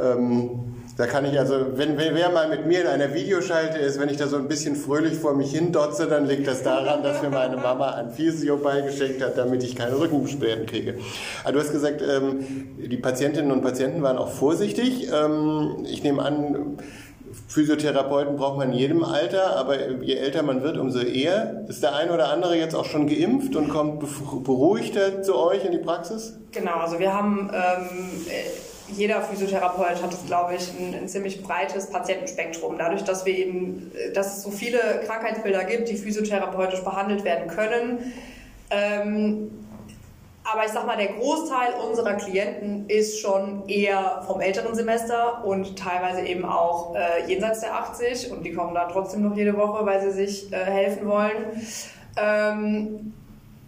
ähm, 0.00 0.74
Da 0.96 1.06
kann 1.06 1.24
ich 1.24 1.36
also, 1.38 1.56
wenn, 1.74 1.98
wenn 1.98 2.14
wer 2.14 2.30
mal 2.30 2.48
mit 2.48 2.66
mir 2.66 2.82
in 2.82 2.86
einer 2.86 3.12
Videoschalte 3.14 3.78
ist, 3.78 3.98
wenn 3.98 4.08
ich 4.08 4.16
da 4.16 4.28
so 4.28 4.36
ein 4.36 4.46
bisschen 4.46 4.76
fröhlich 4.76 5.14
vor 5.14 5.34
mich 5.34 5.50
hin 5.50 5.72
dotze, 5.72 6.06
dann 6.06 6.26
liegt 6.26 6.46
das 6.46 6.62
daran, 6.62 7.02
dass 7.02 7.20
mir 7.20 7.30
meine 7.30 7.56
Mama 7.56 7.90
ein 7.94 8.10
Physio 8.10 8.58
beigeschenkt 8.58 9.20
hat, 9.20 9.36
damit 9.36 9.64
ich 9.64 9.74
keine 9.74 9.98
Rückenbeschwerden 9.98 10.66
kriege. 10.66 10.94
Aber 11.42 11.54
du 11.54 11.58
hast 11.58 11.72
gesagt, 11.72 12.00
ähm, 12.00 12.44
die 12.78 12.96
Patientinnen 12.96 13.50
und 13.50 13.62
Patienten 13.62 14.02
waren 14.02 14.18
auch 14.18 14.30
vorsichtig. 14.30 15.08
Ähm, 15.12 15.84
ich 15.84 16.04
nehme 16.04 16.22
an, 16.22 16.78
Physiotherapeuten 17.48 18.36
braucht 18.36 18.58
man 18.58 18.72
in 18.72 18.78
jedem 18.78 19.04
Alter, 19.04 19.56
aber 19.56 19.90
je 20.02 20.14
älter 20.14 20.42
man 20.42 20.62
wird, 20.62 20.76
umso 20.76 21.00
eher. 21.00 21.64
Ist 21.68 21.82
der 21.82 21.94
eine 21.94 22.12
oder 22.12 22.30
andere 22.30 22.56
jetzt 22.56 22.74
auch 22.74 22.84
schon 22.84 23.06
geimpft 23.06 23.54
und 23.56 23.68
kommt 23.68 24.00
beruhigter 24.44 25.22
zu 25.22 25.36
euch 25.36 25.64
in 25.64 25.72
die 25.72 25.78
Praxis? 25.78 26.38
Genau, 26.52 26.76
also 26.76 26.98
wir 26.98 27.12
haben 27.12 27.50
ähm, 27.52 28.26
jeder 28.88 29.22
Physiotherapeut 29.22 30.02
hat, 30.02 30.26
glaube 30.26 30.54
ich, 30.54 30.70
ein, 30.78 30.94
ein, 30.94 31.08
ziemlich 31.08 31.42
breites 31.42 31.90
Patientenspektrum. 31.90 32.76
Dadurch, 32.78 33.02
dass 33.02 33.24
wir 33.24 33.36
eben, 33.36 33.92
dass 34.14 34.38
es 34.38 34.42
so 34.42 34.50
viele 34.50 34.78
Krankheitsbilder 35.06 35.64
gibt, 35.64 35.88
die 35.88 35.96
physiotherapeutisch 35.96 36.80
behandelt 36.80 37.24
werden 37.24 37.48
können. 37.48 38.12
Ähm, 38.70 39.50
aber 40.44 40.66
ich 40.66 40.72
sag 40.72 40.86
mal, 40.86 40.98
der 40.98 41.14
Großteil 41.14 41.74
unserer 41.88 42.14
Klienten 42.14 42.88
ist 42.88 43.18
schon 43.20 43.66
eher 43.66 44.22
vom 44.26 44.42
älteren 44.42 44.74
Semester 44.74 45.42
und 45.44 45.78
teilweise 45.78 46.20
eben 46.20 46.44
auch 46.44 46.94
äh, 46.94 47.26
jenseits 47.26 47.60
der 47.60 47.74
80 47.74 48.30
und 48.30 48.44
die 48.44 48.52
kommen 48.52 48.74
da 48.74 48.86
trotzdem 48.92 49.22
noch 49.22 49.34
jede 49.34 49.56
Woche, 49.56 49.86
weil 49.86 50.02
sie 50.02 50.10
sich 50.10 50.52
äh, 50.52 50.56
helfen 50.56 51.08
wollen. 51.08 51.66
Ähm, 52.16 53.14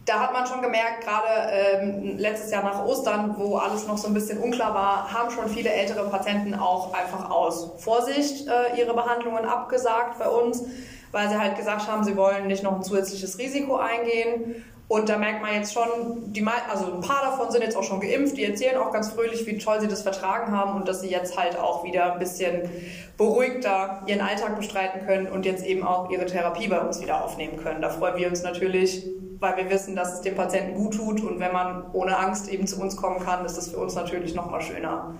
da 0.04 0.21
hat 0.21 0.33
man 0.33 0.47
schon 0.47 0.62
gemerkt, 0.62 1.02
gerade 1.02 1.50
ähm, 1.50 2.18
letztes 2.18 2.52
Jahr 2.52 2.62
nach 2.62 2.85
Ostern, 2.85 3.35
wo 3.38 3.56
alles 3.56 3.87
noch 3.87 3.99
so 3.99 4.06
ein 4.09 4.14
bisschen 4.14 4.38
unklar 4.38 4.73
war, 4.73 5.12
haben 5.12 5.30
schon 5.30 5.49
viele 5.49 5.71
ältere 5.71 6.09
Patienten 6.09 6.54
auch 6.54 6.92
einfach 6.92 7.30
aus 7.30 7.73
Vorsicht 7.78 8.47
äh, 8.47 8.78
ihre 8.78 8.95
Behandlungen 8.95 9.47
abgesagt 9.47 10.18
bei 10.18 10.28
uns, 10.28 10.62
weil 11.11 11.28
sie 11.28 11.38
halt 11.38 11.56
gesagt 11.56 11.88
haben, 11.90 12.04
sie 12.04 12.16
wollen 12.16 12.47
nicht 12.47 12.62
noch 12.62 12.76
ein 12.76 12.83
zusätzliches 12.83 13.38
Risiko 13.38 13.76
eingehen. 13.76 14.62
Und 14.88 15.08
da 15.08 15.18
merkt 15.18 15.42
man 15.42 15.52
jetzt 15.52 15.72
schon, 15.72 16.32
die, 16.32 16.46
also 16.46 16.92
ein 16.92 17.00
paar 17.00 17.22
davon 17.22 17.50
sind 17.50 17.62
jetzt 17.62 17.76
auch 17.76 17.82
schon 17.82 18.00
geimpft, 18.00 18.36
die 18.36 18.44
erzählen 18.44 18.76
auch 18.76 18.92
ganz 18.92 19.10
fröhlich, 19.10 19.44
wie 19.46 19.58
toll 19.58 19.80
sie 19.80 19.88
das 19.88 20.02
vertragen 20.02 20.52
haben 20.52 20.76
und 20.76 20.86
dass 20.86 21.00
sie 21.00 21.10
jetzt 21.10 21.36
halt 21.36 21.58
auch 21.58 21.82
wieder 21.82 22.12
ein 22.12 22.20
bisschen 22.20 22.70
beruhigter 23.16 24.02
ihren 24.06 24.20
Alltag 24.20 24.56
bestreiten 24.56 25.04
können 25.04 25.26
und 25.26 25.44
jetzt 25.44 25.64
eben 25.64 25.82
auch 25.82 26.08
ihre 26.10 26.26
Therapie 26.26 26.68
bei 26.68 26.80
uns 26.80 27.00
wieder 27.00 27.24
aufnehmen 27.24 27.56
können. 27.56 27.82
Da 27.82 27.90
freuen 27.90 28.16
wir 28.16 28.28
uns 28.28 28.44
natürlich 28.44 29.04
weil 29.40 29.56
wir 29.56 29.70
wissen, 29.70 29.96
dass 29.96 30.14
es 30.14 30.20
dem 30.22 30.34
Patienten 30.34 30.74
gut 30.74 30.94
tut 30.94 31.22
und 31.22 31.40
wenn 31.40 31.52
man 31.52 31.84
ohne 31.92 32.18
Angst 32.18 32.48
eben 32.48 32.66
zu 32.66 32.80
uns 32.80 32.96
kommen 32.96 33.20
kann, 33.20 33.44
ist 33.44 33.56
das 33.56 33.68
für 33.68 33.78
uns 33.78 33.94
natürlich 33.94 34.34
noch 34.34 34.50
mal 34.50 34.60
schöner. 34.60 35.14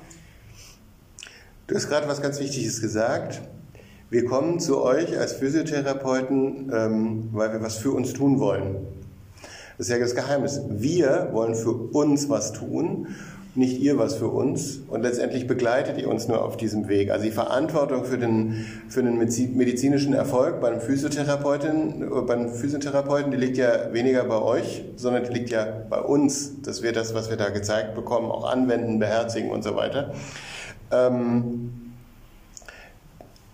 Du 1.67 1.75
hast 1.75 1.89
gerade 1.89 2.09
was 2.09 2.23
ganz 2.23 2.39
Wichtiges 2.41 2.81
gesagt. 2.81 3.43
Wir 4.09 4.25
kommen 4.25 4.61
zu 4.61 4.83
euch 4.83 5.19
als 5.19 5.33
Physiotherapeuten, 5.33 6.73
ähm, 6.73 7.29
weil 7.33 7.53
wir 7.53 7.61
was 7.61 7.77
für 7.77 7.91
uns 7.91 8.13
tun 8.13 8.39
wollen. 8.39 8.87
Das 9.79 9.89
ist 9.89 9.93
ja 9.93 9.99
das 9.99 10.15
Geheimnis. 10.15 10.61
Wir 10.69 11.29
wollen 11.33 11.55
für 11.55 11.73
uns 11.73 12.29
was 12.29 12.53
tun 12.53 13.09
nicht 13.57 13.81
ihr 13.81 13.99
was 13.99 14.17
für 14.17 14.29
uns 14.29 14.81
und 14.89 15.03
letztendlich 15.03 15.47
begleitet 15.47 15.99
ihr 15.99 16.09
uns 16.09 16.29
nur 16.29 16.45
auf 16.45 16.57
diesem 16.57 16.89
Weg. 16.89 17.11
Also 17.11 17.25
die 17.25 17.31
Verantwortung 17.31 18.05
für 18.05 18.19
den, 18.19 18.67
für 18.89 19.03
den 19.03 19.17
medizinischen 19.17 20.13
Erfolg 20.13 20.61
beim 20.61 20.81
Physiotherapeuten, 20.81 22.27
beim 22.27 22.51
Physiotherapeuten, 22.51 23.31
die 23.31 23.39
liegt 23.39 23.57
ja 23.57 23.93
weniger 23.93 24.25
bei 24.25 24.41
euch, 24.41 24.85
sondern 24.97 25.25
die 25.25 25.33
liegt 25.33 25.51
ja 25.51 25.67
bei 25.89 26.01
uns, 26.01 26.61
dass 26.63 26.83
wir 26.83 26.93
das, 26.93 27.15
was 27.15 27.31
wir 27.31 27.37
da 27.37 27.49
gezeigt 27.49 27.95
bekommen, 27.95 28.31
auch 28.31 28.45
anwenden, 28.51 28.99
beherzigen 28.99 29.51
und 29.51 29.65
so 29.65 29.75
weiter. 29.75 30.13
Ähm, 30.93 31.86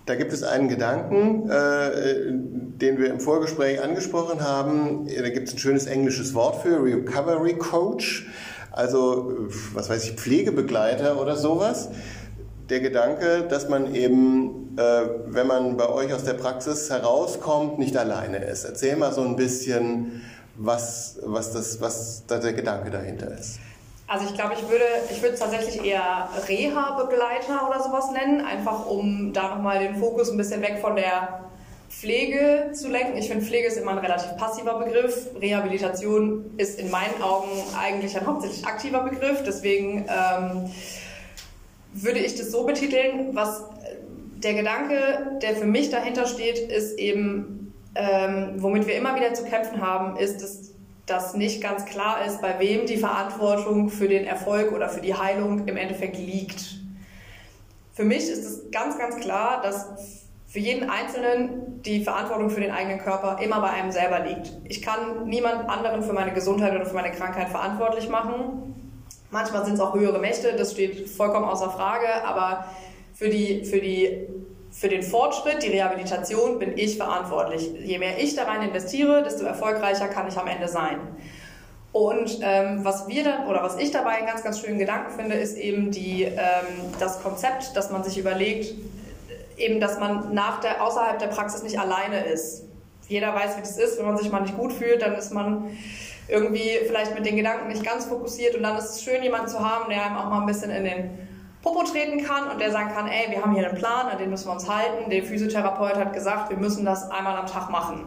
da 0.06 0.16
gibt 0.16 0.32
es 0.32 0.42
einen 0.42 0.68
Gedanken, 0.68 1.48
äh, 1.48 2.32
den 2.80 2.98
wir 2.98 3.10
im 3.10 3.20
Vorgespräch 3.20 3.82
angesprochen 3.82 4.40
haben. 4.40 5.06
Da 5.06 5.28
gibt 5.30 5.48
es 5.48 5.54
ein 5.54 5.58
schönes 5.58 5.86
englisches 5.86 6.34
Wort 6.34 6.62
für 6.62 6.82
Recovery 6.82 7.54
Coach. 7.54 8.26
Also, 8.72 9.32
was 9.74 9.88
weiß 9.90 10.04
ich, 10.04 10.12
Pflegebegleiter 10.12 11.20
oder 11.20 11.36
sowas. 11.36 11.90
Der 12.68 12.80
Gedanke, 12.80 13.46
dass 13.48 13.68
man 13.68 13.94
eben, 13.94 14.76
äh, 14.76 15.02
wenn 15.26 15.46
man 15.46 15.76
bei 15.76 15.88
euch 15.88 16.12
aus 16.12 16.24
der 16.24 16.34
Praxis 16.34 16.90
herauskommt, 16.90 17.78
nicht 17.78 17.96
alleine 17.96 18.38
ist. 18.38 18.64
Erzähl 18.64 18.96
mal 18.96 19.12
so 19.12 19.20
ein 19.20 19.36
bisschen, 19.36 20.22
was, 20.56 21.18
was, 21.22 21.52
das, 21.52 21.80
was 21.80 22.24
da 22.26 22.38
der 22.38 22.54
Gedanke 22.54 22.90
dahinter 22.90 23.36
ist. 23.38 23.58
Also 24.12 24.26
ich 24.26 24.34
glaube, 24.34 24.52
ich 24.52 24.68
würde, 24.68 24.84
ich 25.10 25.22
würde 25.22 25.32
es 25.32 25.40
tatsächlich 25.40 25.82
eher 25.82 26.28
Reha-Begleiter 26.46 27.66
oder 27.66 27.82
sowas 27.82 28.10
nennen, 28.10 28.42
einfach 28.42 28.84
um 28.84 29.32
da 29.32 29.54
nochmal 29.54 29.78
den 29.78 29.96
Fokus 29.96 30.30
ein 30.30 30.36
bisschen 30.36 30.60
weg 30.60 30.80
von 30.82 30.96
der 30.96 31.46
Pflege 31.88 32.72
zu 32.74 32.88
lenken. 32.88 33.16
Ich 33.16 33.28
finde, 33.28 33.42
Pflege 33.42 33.68
ist 33.68 33.78
immer 33.78 33.92
ein 33.92 33.98
relativ 33.98 34.36
passiver 34.36 34.78
Begriff. 34.78 35.28
Rehabilitation 35.40 36.44
ist 36.58 36.78
in 36.78 36.90
meinen 36.90 37.22
Augen 37.22 37.48
eigentlich 37.74 38.14
ein 38.14 38.26
hauptsächlich 38.26 38.66
aktiver 38.66 39.00
Begriff. 39.00 39.44
Deswegen 39.46 40.04
ähm, 40.06 40.70
würde 41.94 42.18
ich 42.18 42.36
das 42.36 42.50
so 42.50 42.64
betiteln, 42.64 43.34
was 43.34 43.64
der 44.36 44.52
Gedanke, 44.52 45.38
der 45.40 45.56
für 45.56 45.64
mich 45.64 45.88
dahinter 45.88 46.26
steht, 46.26 46.58
ist 46.58 46.98
eben, 46.98 47.72
ähm, 47.94 48.56
womit 48.58 48.86
wir 48.86 48.94
immer 48.94 49.16
wieder 49.16 49.32
zu 49.32 49.44
kämpfen 49.44 49.80
haben, 49.80 50.18
ist, 50.18 50.42
dass 50.42 50.71
das 51.06 51.34
nicht 51.34 51.60
ganz 51.60 51.84
klar 51.84 52.24
ist, 52.24 52.40
bei 52.40 52.58
wem 52.58 52.86
die 52.86 52.96
Verantwortung 52.96 53.90
für 53.90 54.08
den 54.08 54.24
Erfolg 54.24 54.72
oder 54.72 54.88
für 54.88 55.00
die 55.00 55.14
Heilung 55.14 55.66
im 55.66 55.76
Endeffekt 55.76 56.16
liegt. 56.16 56.78
Für 57.92 58.04
mich 58.04 58.28
ist 58.28 58.44
es 58.44 58.70
ganz, 58.70 58.96
ganz 58.98 59.16
klar, 59.16 59.60
dass 59.62 59.88
für 60.46 60.58
jeden 60.58 60.90
Einzelnen 60.90 61.82
die 61.82 62.04
Verantwortung 62.04 62.50
für 62.50 62.60
den 62.60 62.70
eigenen 62.70 62.98
Körper 62.98 63.38
immer 63.42 63.60
bei 63.60 63.70
einem 63.70 63.90
selber 63.90 64.20
liegt. 64.20 64.52
Ich 64.64 64.82
kann 64.82 65.26
niemand 65.26 65.68
anderen 65.68 66.02
für 66.02 66.12
meine 66.12 66.32
Gesundheit 66.32 66.74
oder 66.74 66.86
für 66.86 66.94
meine 66.94 67.10
Krankheit 67.10 67.48
verantwortlich 67.48 68.08
machen. 68.08 68.74
Manchmal 69.30 69.64
sind 69.64 69.74
es 69.74 69.80
auch 69.80 69.94
höhere 69.94 70.18
Mächte, 70.18 70.54
das 70.54 70.72
steht 70.72 71.08
vollkommen 71.08 71.46
außer 71.46 71.70
Frage, 71.70 72.06
aber 72.26 72.66
für, 73.14 73.30
die, 73.30 73.64
für, 73.64 73.80
die, 73.80 74.26
für 74.72 74.88
den 74.88 75.02
Fortschritt, 75.02 75.62
die 75.62 75.68
Rehabilitation 75.68 76.58
bin 76.58 76.76
ich 76.76 76.96
verantwortlich. 76.96 77.70
Je 77.84 77.98
mehr 77.98 78.18
ich 78.18 78.34
da 78.34 78.44
rein 78.44 78.62
investiere, 78.66 79.22
desto 79.22 79.44
erfolgreicher 79.44 80.08
kann 80.08 80.26
ich 80.26 80.36
am 80.38 80.48
Ende 80.48 80.66
sein. 80.66 80.98
Und 81.92 82.38
ähm, 82.40 82.82
was 82.82 83.06
wir 83.06 83.22
dann 83.22 83.46
oder 83.48 83.62
was 83.62 83.76
ich 83.76 83.90
dabei 83.90 84.12
einen 84.12 84.26
ganz, 84.26 84.42
ganz 84.42 84.60
schönen 84.60 84.78
Gedanken 84.78 85.12
finde, 85.14 85.34
ist 85.34 85.58
eben 85.58 85.90
die, 85.90 86.22
ähm, 86.22 86.94
das 86.98 87.22
Konzept, 87.22 87.76
dass 87.76 87.90
man 87.90 88.02
sich 88.02 88.16
überlegt, 88.16 88.74
eben, 89.58 89.78
dass 89.78 90.00
man 90.00 90.32
nach 90.32 90.60
der, 90.60 90.82
außerhalb 90.82 91.18
der 91.18 91.26
Praxis 91.26 91.62
nicht 91.62 91.78
alleine 91.78 92.24
ist. 92.24 92.64
Jeder 93.08 93.34
weiß, 93.34 93.58
wie 93.58 93.60
das 93.60 93.76
ist. 93.76 93.98
Wenn 93.98 94.06
man 94.06 94.16
sich 94.16 94.32
mal 94.32 94.40
nicht 94.40 94.56
gut 94.56 94.72
fühlt, 94.72 95.02
dann 95.02 95.14
ist 95.16 95.34
man 95.34 95.76
irgendwie 96.28 96.78
vielleicht 96.86 97.14
mit 97.14 97.26
den 97.26 97.36
Gedanken 97.36 97.68
nicht 97.68 97.84
ganz 97.84 98.06
fokussiert. 98.06 98.54
Und 98.54 98.62
dann 98.62 98.78
ist 98.78 98.86
es 98.86 99.02
schön, 99.02 99.22
jemanden 99.22 99.48
zu 99.48 99.58
haben, 99.58 99.90
der 99.90 100.06
einem 100.06 100.16
auch 100.16 100.30
mal 100.30 100.40
ein 100.40 100.46
bisschen 100.46 100.70
in 100.70 100.84
den 100.84 101.10
Popo 101.62 101.84
treten 101.84 102.24
kann 102.24 102.50
und 102.50 102.60
der 102.60 102.72
sagen 102.72 102.92
kann, 102.92 103.06
ey, 103.06 103.30
wir 103.30 103.40
haben 103.40 103.54
hier 103.54 103.68
einen 103.68 103.78
Plan, 103.78 104.08
an 104.08 104.18
den 104.18 104.30
müssen 104.30 104.48
wir 104.48 104.52
uns 104.52 104.68
halten. 104.68 105.08
Der 105.10 105.22
Physiotherapeut 105.22 105.94
hat 105.94 106.12
gesagt, 106.12 106.50
wir 106.50 106.56
müssen 106.56 106.84
das 106.84 107.08
einmal 107.10 107.36
am 107.36 107.46
Tag 107.46 107.70
machen. 107.70 108.04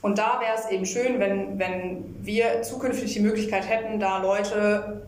Und 0.00 0.18
da 0.18 0.40
wäre 0.40 0.54
es 0.54 0.70
eben 0.70 0.84
schön, 0.84 1.18
wenn, 1.18 1.58
wenn 1.58 2.16
wir 2.20 2.62
zukünftig 2.62 3.12
die 3.14 3.20
Möglichkeit 3.20 3.68
hätten, 3.68 4.00
da 4.00 4.18
Leute 4.18 5.06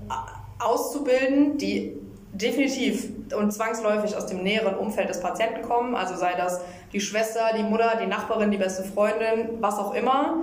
auszubilden, 0.58 1.58
die 1.58 1.96
definitiv 2.32 3.10
und 3.34 3.52
zwangsläufig 3.52 4.16
aus 4.16 4.26
dem 4.26 4.42
näheren 4.42 4.74
Umfeld 4.74 5.08
des 5.08 5.20
Patienten 5.20 5.62
kommen, 5.62 5.94
also 5.94 6.16
sei 6.16 6.34
das 6.36 6.60
die 6.92 7.00
Schwester, 7.00 7.50
die 7.56 7.62
Mutter, 7.62 7.98
die 8.00 8.06
Nachbarin, 8.06 8.50
die 8.50 8.58
beste 8.58 8.84
Freundin, 8.84 9.60
was 9.60 9.78
auch 9.78 9.94
immer. 9.94 10.42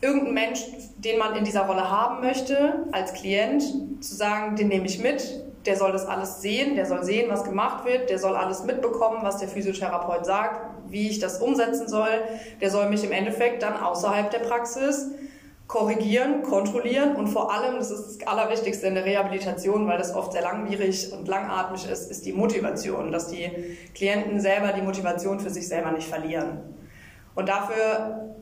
Irgendein 0.00 0.34
Mensch, 0.34 0.64
den 0.98 1.18
man 1.18 1.36
in 1.36 1.44
dieser 1.44 1.66
Rolle 1.66 1.88
haben 1.88 2.24
möchte, 2.24 2.86
als 2.92 3.12
Klient, 3.12 3.62
zu 4.02 4.14
sagen, 4.14 4.56
den 4.56 4.68
nehme 4.68 4.86
ich 4.86 5.00
mit, 5.00 5.44
der 5.66 5.76
soll 5.76 5.92
das 5.92 6.06
alles 6.06 6.40
sehen, 6.40 6.74
der 6.76 6.86
soll 6.86 7.04
sehen, 7.04 7.30
was 7.30 7.44
gemacht 7.44 7.84
wird, 7.84 8.10
der 8.10 8.18
soll 8.18 8.36
alles 8.36 8.64
mitbekommen, 8.64 9.18
was 9.22 9.38
der 9.38 9.48
Physiotherapeut 9.48 10.26
sagt, 10.26 10.70
wie 10.88 11.08
ich 11.08 11.18
das 11.20 11.40
umsetzen 11.40 11.88
soll, 11.88 12.10
der 12.60 12.70
soll 12.70 12.88
mich 12.88 13.04
im 13.04 13.12
Endeffekt 13.12 13.62
dann 13.62 13.76
außerhalb 13.76 14.30
der 14.30 14.40
Praxis 14.40 15.12
korrigieren, 15.68 16.42
kontrollieren 16.42 17.16
und 17.16 17.28
vor 17.28 17.52
allem, 17.52 17.76
das 17.76 17.90
ist 17.90 18.20
das 18.20 18.26
Allerwichtigste 18.26 18.88
in 18.88 18.94
der 18.94 19.06
Rehabilitation, 19.06 19.86
weil 19.86 19.96
das 19.96 20.14
oft 20.14 20.32
sehr 20.32 20.42
langwierig 20.42 21.12
und 21.12 21.26
langatmig 21.28 21.88
ist, 21.88 22.10
ist 22.10 22.26
die 22.26 22.32
Motivation, 22.32 23.10
dass 23.10 23.28
die 23.28 23.50
Klienten 23.94 24.40
selber 24.40 24.72
die 24.72 24.82
Motivation 24.82 25.40
für 25.40 25.48
sich 25.48 25.66
selber 25.66 25.92
nicht 25.92 26.08
verlieren. 26.08 26.58
Und 27.34 27.48
dafür 27.48 28.34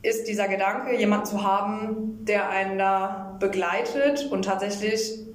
ist 0.00 0.28
dieser 0.28 0.48
Gedanke, 0.48 0.96
jemanden 0.96 1.26
zu 1.26 1.42
haben, 1.42 2.24
der 2.24 2.48
einen 2.48 2.78
da 2.78 3.36
begleitet 3.38 4.28
und 4.30 4.44
tatsächlich, 4.44 5.25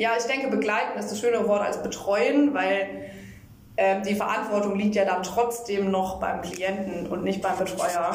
ja, 0.00 0.12
ich 0.18 0.24
denke, 0.24 0.48
begleiten 0.48 0.98
ist 0.98 1.10
das 1.10 1.20
schönere 1.20 1.46
Wort 1.46 1.60
als 1.60 1.82
betreuen, 1.82 2.54
weil 2.54 3.10
äh, 3.76 4.00
die 4.00 4.14
Verantwortung 4.14 4.78
liegt 4.78 4.94
ja 4.94 5.04
dann 5.04 5.22
trotzdem 5.22 5.90
noch 5.90 6.18
beim 6.18 6.40
Klienten 6.40 7.06
und 7.06 7.22
nicht 7.22 7.42
beim 7.42 7.58
Betreuer. 7.58 8.14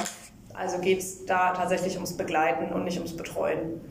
Also 0.56 0.80
geht 0.80 1.00
es 1.00 1.28
da 1.28 1.52
tatsächlich 1.52 1.94
ums 1.96 2.18
Begleiten 2.18 2.74
und 2.74 2.86
nicht 2.86 2.98
ums 2.98 3.16
Betreuen. 3.16 3.82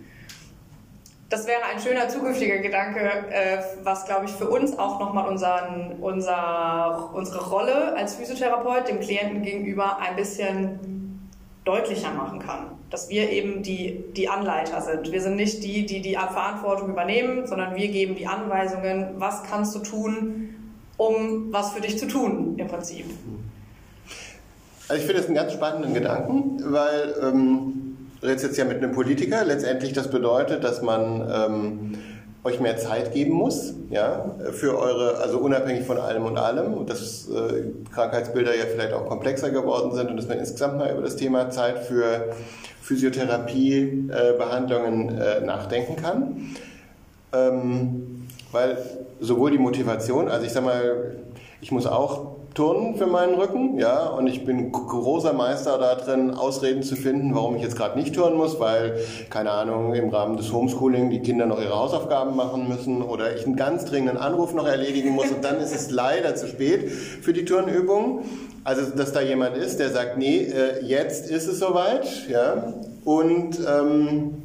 das 1.28 1.46
wäre 1.46 1.62
ein 1.72 1.80
schöner 1.80 2.08
zukünftiger 2.08 2.58
Gedanke, 2.58 3.00
äh, 3.30 3.58
was, 3.84 4.06
glaube 4.06 4.24
ich, 4.24 4.32
für 4.32 4.48
uns 4.48 4.76
auch 4.76 4.98
nochmal 4.98 5.28
unseren, 5.28 5.96
unser, 6.00 7.10
unsere 7.14 7.48
Rolle 7.48 7.96
als 7.96 8.16
Physiotherapeut 8.16 8.88
dem 8.88 8.98
Klienten 8.98 9.42
gegenüber 9.42 9.98
ein 9.98 10.16
bisschen 10.16 10.93
deutlicher 11.64 12.10
machen 12.12 12.40
kann. 12.40 12.66
Dass 12.90 13.08
wir 13.08 13.30
eben 13.30 13.62
die, 13.62 14.04
die 14.16 14.28
Anleiter 14.28 14.80
sind. 14.80 15.10
Wir 15.10 15.20
sind 15.20 15.36
nicht 15.36 15.64
die, 15.64 15.86
die 15.86 16.02
die 16.02 16.14
Verantwortung 16.14 16.90
übernehmen, 16.90 17.46
sondern 17.46 17.74
wir 17.74 17.88
geben 17.88 18.14
die 18.14 18.26
Anweisungen, 18.26 19.14
was 19.16 19.42
kannst 19.44 19.74
du 19.74 19.78
tun, 19.80 20.54
um 20.96 21.52
was 21.52 21.72
für 21.72 21.80
dich 21.80 21.98
zu 21.98 22.06
tun, 22.06 22.54
im 22.58 22.68
Prinzip. 22.68 23.06
Also 24.88 25.00
ich 25.00 25.06
finde 25.06 25.20
das 25.20 25.26
einen 25.26 25.34
ganz 25.34 25.52
spannenden 25.52 25.94
Gedanken, 25.94 26.60
weil 26.72 27.14
ähm, 27.22 27.96
du 28.20 28.26
redest 28.26 28.44
jetzt 28.44 28.58
ja 28.58 28.66
mit 28.66 28.78
einem 28.78 28.92
Politiker. 28.92 29.44
Letztendlich 29.44 29.94
das 29.94 30.10
bedeutet, 30.10 30.62
dass 30.62 30.82
man 30.82 31.28
ähm, 31.32 31.98
euch 32.44 32.60
mehr 32.60 32.76
Zeit 32.76 33.12
geben 33.14 33.32
muss, 33.32 33.72
ja, 33.88 34.36
für 34.52 34.78
eure, 34.78 35.16
also 35.16 35.38
unabhängig 35.38 35.86
von 35.86 35.96
allem 35.98 36.26
und 36.26 36.36
allem, 36.36 36.74
und 36.74 36.90
dass 36.90 37.26
äh, 37.30 37.70
Krankheitsbilder 37.92 38.54
ja 38.54 38.66
vielleicht 38.66 38.92
auch 38.92 39.06
komplexer 39.06 39.48
geworden 39.50 39.94
sind 39.94 40.10
und 40.10 40.18
dass 40.18 40.28
man 40.28 40.38
insgesamt 40.38 40.76
mal 40.76 40.92
über 40.92 41.00
das 41.00 41.16
Thema 41.16 41.48
Zeit 41.50 41.78
für 41.78 42.34
Physiotherapie-Behandlungen 42.82 45.18
äh, 45.18 45.38
äh, 45.38 45.40
nachdenken 45.40 45.96
kann. 45.96 46.54
Ähm, 47.32 48.26
weil 48.52 48.76
sowohl 49.20 49.50
die 49.50 49.58
Motivation, 49.58 50.28
also 50.28 50.46
ich 50.46 50.52
sag 50.52 50.64
mal, 50.64 51.16
ich 51.60 51.72
muss 51.72 51.86
auch 51.86 52.34
turnen 52.54 52.94
für 52.94 53.06
meinen 53.06 53.34
Rücken, 53.34 53.78
ja, 53.78 54.06
und 54.06 54.28
ich 54.28 54.44
bin 54.44 54.70
großer 54.70 55.32
Meister 55.32 55.76
da 55.78 55.96
drin, 55.96 56.30
Ausreden 56.32 56.82
zu 56.82 56.94
finden, 56.94 57.34
warum 57.34 57.56
ich 57.56 57.62
jetzt 57.62 57.76
gerade 57.76 57.98
nicht 57.98 58.14
turnen 58.14 58.36
muss, 58.36 58.60
weil, 58.60 59.00
keine 59.28 59.50
Ahnung, 59.50 59.92
im 59.94 60.08
Rahmen 60.08 60.36
des 60.36 60.52
Homeschooling 60.52 61.10
die 61.10 61.20
Kinder 61.20 61.46
noch 61.46 61.60
ihre 61.60 61.74
Hausaufgaben 61.74 62.36
machen 62.36 62.68
müssen 62.68 63.02
oder 63.02 63.36
ich 63.36 63.44
einen 63.44 63.56
ganz 63.56 63.84
dringenden 63.86 64.18
Anruf 64.18 64.54
noch 64.54 64.66
erledigen 64.66 65.10
muss 65.10 65.30
und 65.30 65.44
dann 65.44 65.58
ist 65.58 65.74
es 65.74 65.90
leider 65.90 66.36
zu 66.36 66.46
spät 66.46 66.88
für 66.90 67.32
die 67.32 67.44
Turnübung. 67.44 68.20
Also, 68.62 68.96
dass 68.96 69.12
da 69.12 69.20
jemand 69.20 69.56
ist, 69.56 69.78
der 69.78 69.90
sagt, 69.90 70.16
nee, 70.16 70.44
äh, 70.44 70.82
jetzt 70.84 71.30
ist 71.30 71.48
es 71.48 71.58
soweit, 71.58 72.28
ja, 72.28 72.72
und 73.04 73.58
ähm, 73.68 74.30
äh, 74.30 74.43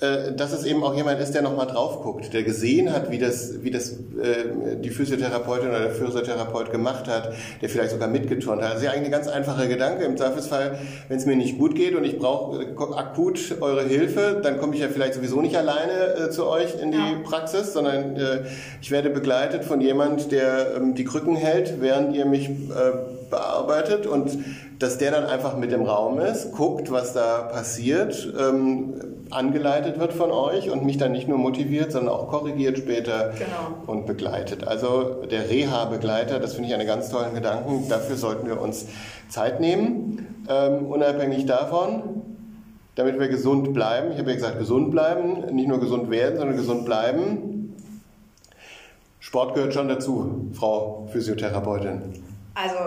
dass 0.00 0.52
es 0.52 0.64
eben 0.64 0.84
auch 0.84 0.94
jemand 0.94 1.20
ist, 1.20 1.34
der 1.34 1.42
nochmal 1.42 1.66
drauf 1.66 2.02
guckt, 2.02 2.32
der 2.32 2.44
gesehen 2.44 2.92
hat, 2.92 3.10
wie 3.10 3.18
das, 3.18 3.64
wie 3.64 3.70
das 3.72 3.90
äh, 3.92 4.76
die 4.80 4.90
Physiotherapeutin 4.90 5.68
oder 5.70 5.80
der 5.80 5.90
Physiotherapeut 5.90 6.70
gemacht 6.70 7.08
hat, 7.08 7.32
der 7.60 7.68
vielleicht 7.68 7.90
sogar 7.90 8.08
mitgeturnt 8.08 8.62
hat. 8.62 8.70
Das 8.70 8.78
ist 8.78 8.84
ja 8.84 8.92
eigentlich 8.92 9.06
ein 9.06 9.10
ganz 9.10 9.26
einfacher 9.26 9.66
Gedanke. 9.66 10.04
Im 10.04 10.16
Zweifelsfall, 10.16 10.78
wenn 11.08 11.16
es 11.16 11.26
mir 11.26 11.34
nicht 11.34 11.58
gut 11.58 11.74
geht 11.74 11.96
und 11.96 12.04
ich 12.04 12.16
brauche 12.16 12.62
äh, 12.62 12.94
akut 12.96 13.56
eure 13.60 13.82
Hilfe, 13.82 14.40
dann 14.42 14.58
komme 14.58 14.74
ich 14.74 14.80
ja 14.80 14.88
vielleicht 14.88 15.14
sowieso 15.14 15.40
nicht 15.40 15.56
alleine 15.56 16.14
äh, 16.14 16.30
zu 16.30 16.46
euch 16.46 16.80
in 16.80 16.92
die 16.92 16.98
ja. 16.98 17.18
Praxis, 17.24 17.72
sondern 17.72 18.14
äh, 18.16 18.44
ich 18.80 18.92
werde 18.92 19.10
begleitet 19.10 19.64
von 19.64 19.80
jemand, 19.80 20.30
der 20.30 20.76
ähm, 20.76 20.94
die 20.94 21.04
Krücken 21.04 21.34
hält, 21.34 21.80
während 21.80 22.14
ihr 22.14 22.24
mich 22.24 22.48
äh, 22.48 22.52
bearbeitet 23.30 24.06
und 24.06 24.38
dass 24.78 24.98
der 24.98 25.10
dann 25.10 25.26
einfach 25.26 25.56
mit 25.56 25.72
im 25.72 25.82
Raum 25.82 26.20
ist, 26.20 26.52
guckt, 26.52 26.90
was 26.90 27.12
da 27.12 27.42
passiert, 27.42 28.32
ähm, 28.38 28.94
angeleitet 29.30 29.98
wird 29.98 30.12
von 30.12 30.30
euch 30.30 30.70
und 30.70 30.84
mich 30.84 30.96
dann 30.98 31.12
nicht 31.12 31.28
nur 31.28 31.38
motiviert, 31.38 31.92
sondern 31.92 32.14
auch 32.14 32.28
korrigiert 32.28 32.78
später 32.78 33.32
genau. 33.38 33.82
und 33.86 34.06
begleitet. 34.06 34.66
Also 34.66 35.24
der 35.30 35.48
Reha-Begleiter, 35.50 36.40
das 36.40 36.54
finde 36.54 36.68
ich 36.68 36.74
einen 36.74 36.86
ganz 36.86 37.10
tollen 37.10 37.34
Gedanken. 37.34 37.88
Dafür 37.88 38.16
sollten 38.16 38.46
wir 38.46 38.60
uns 38.60 38.86
Zeit 39.28 39.60
nehmen, 39.60 40.44
ähm, 40.48 40.86
unabhängig 40.86 41.46
davon, 41.46 42.22
damit 42.94 43.18
wir 43.18 43.28
gesund 43.28 43.74
bleiben. 43.74 44.12
Ich 44.12 44.18
habe 44.18 44.30
ja 44.30 44.36
gesagt, 44.36 44.58
gesund 44.58 44.90
bleiben, 44.90 45.54
nicht 45.54 45.68
nur 45.68 45.80
gesund 45.80 46.10
werden, 46.10 46.38
sondern 46.38 46.56
gesund 46.56 46.84
bleiben. 46.84 47.74
Sport 49.20 49.54
gehört 49.54 49.74
schon 49.74 49.88
dazu, 49.88 50.48
Frau 50.54 51.06
Physiotherapeutin. 51.12 52.14
Also 52.54 52.78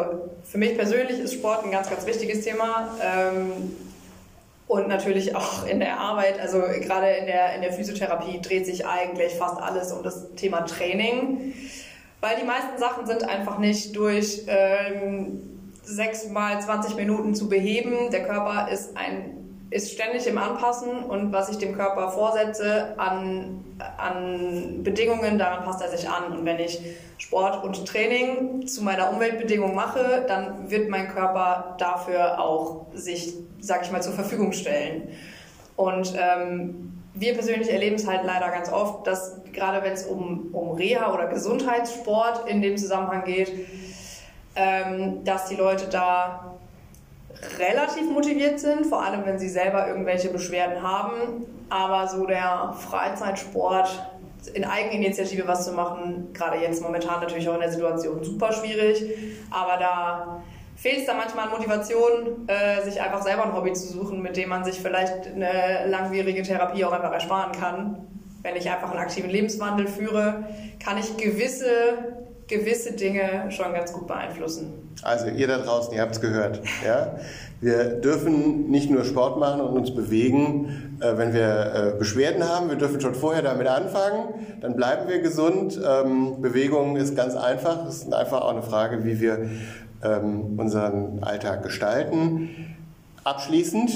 für 0.43 0.57
mich 0.57 0.75
persönlich 0.75 1.19
ist 1.19 1.35
Sport 1.35 1.63
ein 1.63 1.71
ganz, 1.71 1.89
ganz 1.89 2.05
wichtiges 2.05 2.43
Thema. 2.43 2.89
Ähm, 3.01 3.51
und 4.71 4.87
natürlich 4.87 5.35
auch 5.35 5.67
in 5.67 5.81
der 5.81 5.99
Arbeit, 5.99 6.39
also 6.39 6.61
gerade 6.61 7.07
in 7.07 7.25
der, 7.25 7.55
in 7.55 7.61
der 7.61 7.73
Physiotherapie 7.73 8.39
dreht 8.41 8.65
sich 8.65 8.85
eigentlich 8.85 9.33
fast 9.33 9.61
alles 9.61 9.91
um 9.91 10.01
das 10.01 10.33
Thema 10.35 10.61
Training. 10.61 11.53
Weil 12.21 12.37
die 12.39 12.45
meisten 12.45 12.77
Sachen 12.79 13.05
sind 13.05 13.27
einfach 13.27 13.57
nicht 13.57 13.97
durch 13.97 14.43
ähm, 14.47 15.41
sechs 15.83 16.29
mal 16.29 16.61
20 16.61 16.95
Minuten 16.95 17.35
zu 17.35 17.49
beheben. 17.49 18.11
Der 18.11 18.23
Körper 18.23 18.71
ist 18.71 18.95
ein 18.95 19.40
ist 19.71 19.93
ständig 19.93 20.27
im 20.27 20.37
Anpassen 20.37 21.03
und 21.03 21.31
was 21.31 21.49
ich 21.49 21.57
dem 21.57 21.73
Körper 21.73 22.11
vorsetze 22.11 22.93
an, 22.97 23.63
an 23.97 24.83
Bedingungen, 24.83 25.39
daran 25.39 25.63
passt 25.63 25.81
er 25.81 25.89
sich 25.89 26.07
an. 26.09 26.37
Und 26.37 26.45
wenn 26.45 26.59
ich 26.59 26.79
Sport 27.17 27.63
und 27.63 27.87
Training 27.87 28.67
zu 28.67 28.83
meiner 28.83 29.09
Umweltbedingung 29.11 29.73
mache, 29.73 30.25
dann 30.27 30.69
wird 30.69 30.89
mein 30.89 31.07
Körper 31.07 31.75
dafür 31.79 32.39
auch 32.41 32.87
sich, 32.93 33.33
sag 33.61 33.83
ich 33.83 33.91
mal, 33.91 34.03
zur 34.03 34.11
Verfügung 34.11 34.51
stellen. 34.51 35.07
Und 35.77 36.15
ähm, 36.17 37.01
wir 37.13 37.33
persönlich 37.33 37.71
erleben 37.71 37.95
es 37.95 38.05
halt 38.05 38.25
leider 38.25 38.49
ganz 38.49 38.69
oft, 38.69 39.07
dass 39.07 39.41
gerade 39.53 39.83
wenn 39.85 39.93
es 39.93 40.05
um, 40.05 40.49
um 40.51 40.71
Reha 40.71 41.13
oder 41.13 41.27
Gesundheitssport 41.27 42.47
in 42.49 42.61
dem 42.61 42.77
Zusammenhang 42.77 43.23
geht, 43.23 43.53
ähm, 44.57 45.23
dass 45.23 45.47
die 45.47 45.55
Leute 45.55 45.87
da 45.89 46.57
relativ 47.59 48.09
motiviert 48.09 48.59
sind, 48.59 48.85
vor 48.85 49.03
allem 49.03 49.25
wenn 49.25 49.39
sie 49.39 49.49
selber 49.49 49.87
irgendwelche 49.87 50.29
Beschwerden 50.29 50.81
haben. 50.81 51.45
Aber 51.69 52.07
so 52.07 52.25
der 52.25 52.73
Freizeitsport 52.77 53.89
in 54.53 54.65
Eigeninitiative 54.65 55.47
was 55.47 55.65
zu 55.65 55.73
machen, 55.73 56.29
gerade 56.33 56.57
jetzt 56.57 56.81
momentan 56.81 57.21
natürlich 57.21 57.47
auch 57.47 57.53
in 57.53 57.61
der 57.61 57.71
Situation 57.71 58.23
super 58.23 58.51
schwierig. 58.51 59.03
Aber 59.51 59.77
da 59.77 60.41
fehlt 60.75 60.99
es 60.99 61.05
da 61.05 61.13
manchmal 61.13 61.45
an 61.45 61.51
Motivation, 61.51 62.47
äh, 62.47 62.81
sich 62.83 62.99
einfach 62.99 63.21
selber 63.21 63.45
ein 63.45 63.55
Hobby 63.55 63.73
zu 63.73 63.87
suchen, 63.87 64.21
mit 64.21 64.35
dem 64.35 64.49
man 64.49 64.63
sich 64.63 64.79
vielleicht 64.79 65.27
eine 65.27 65.85
langwierige 65.87 66.41
Therapie 66.41 66.83
auch 66.83 66.91
einfach 66.91 67.13
ersparen 67.13 67.51
kann. 67.51 68.07
Wenn 68.41 68.55
ich 68.55 68.69
einfach 68.69 68.89
einen 68.89 68.99
aktiven 68.99 69.29
Lebenswandel 69.29 69.87
führe, 69.87 70.43
kann 70.83 70.97
ich 70.97 71.15
gewisse 71.17 72.21
gewisse 72.51 72.93
Dinge 72.93 73.49
schon 73.49 73.73
ganz 73.73 73.91
gut 73.93 74.05
beeinflussen. 74.07 74.73
Also 75.01 75.27
ihr 75.27 75.47
da 75.47 75.57
draußen, 75.57 75.93
ihr 75.93 76.01
habt 76.01 76.13
es 76.13 76.21
gehört. 76.21 76.61
Ja? 76.85 77.15
Wir 77.61 77.85
dürfen 78.01 78.69
nicht 78.69 78.89
nur 78.89 79.05
Sport 79.05 79.39
machen 79.39 79.61
und 79.61 79.75
uns 79.77 79.95
bewegen, 79.95 80.97
äh, 80.99 81.17
wenn 81.17 81.33
wir 81.33 81.93
äh, 81.95 81.97
Beschwerden 81.97 82.47
haben. 82.47 82.69
Wir 82.69 82.75
dürfen 82.75 82.99
schon 82.99 83.15
vorher 83.15 83.41
damit 83.41 83.67
anfangen. 83.67 84.33
Dann 84.61 84.75
bleiben 84.75 85.07
wir 85.09 85.19
gesund. 85.19 85.79
Ähm, 85.83 86.41
Bewegung 86.41 86.97
ist 86.97 87.15
ganz 87.15 87.35
einfach. 87.35 87.87
Es 87.87 88.03
ist 88.03 88.13
einfach 88.13 88.41
auch 88.41 88.51
eine 88.51 88.63
Frage, 88.63 89.03
wie 89.05 89.19
wir 89.19 89.49
ähm, 90.03 90.59
unseren 90.59 91.23
Alltag 91.23 91.63
gestalten. 91.63 92.49
Abschließend 93.23 93.91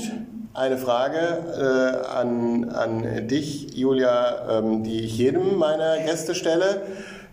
eine 0.54 0.78
Frage 0.78 1.18
äh, 1.20 2.08
an, 2.08 2.70
an 2.70 3.28
dich, 3.28 3.76
Julia, 3.76 4.60
ähm, 4.60 4.84
die 4.84 5.02
ich 5.02 5.18
jedem 5.18 5.58
meiner 5.58 5.98
Gäste 5.98 6.34
stelle. 6.34 6.84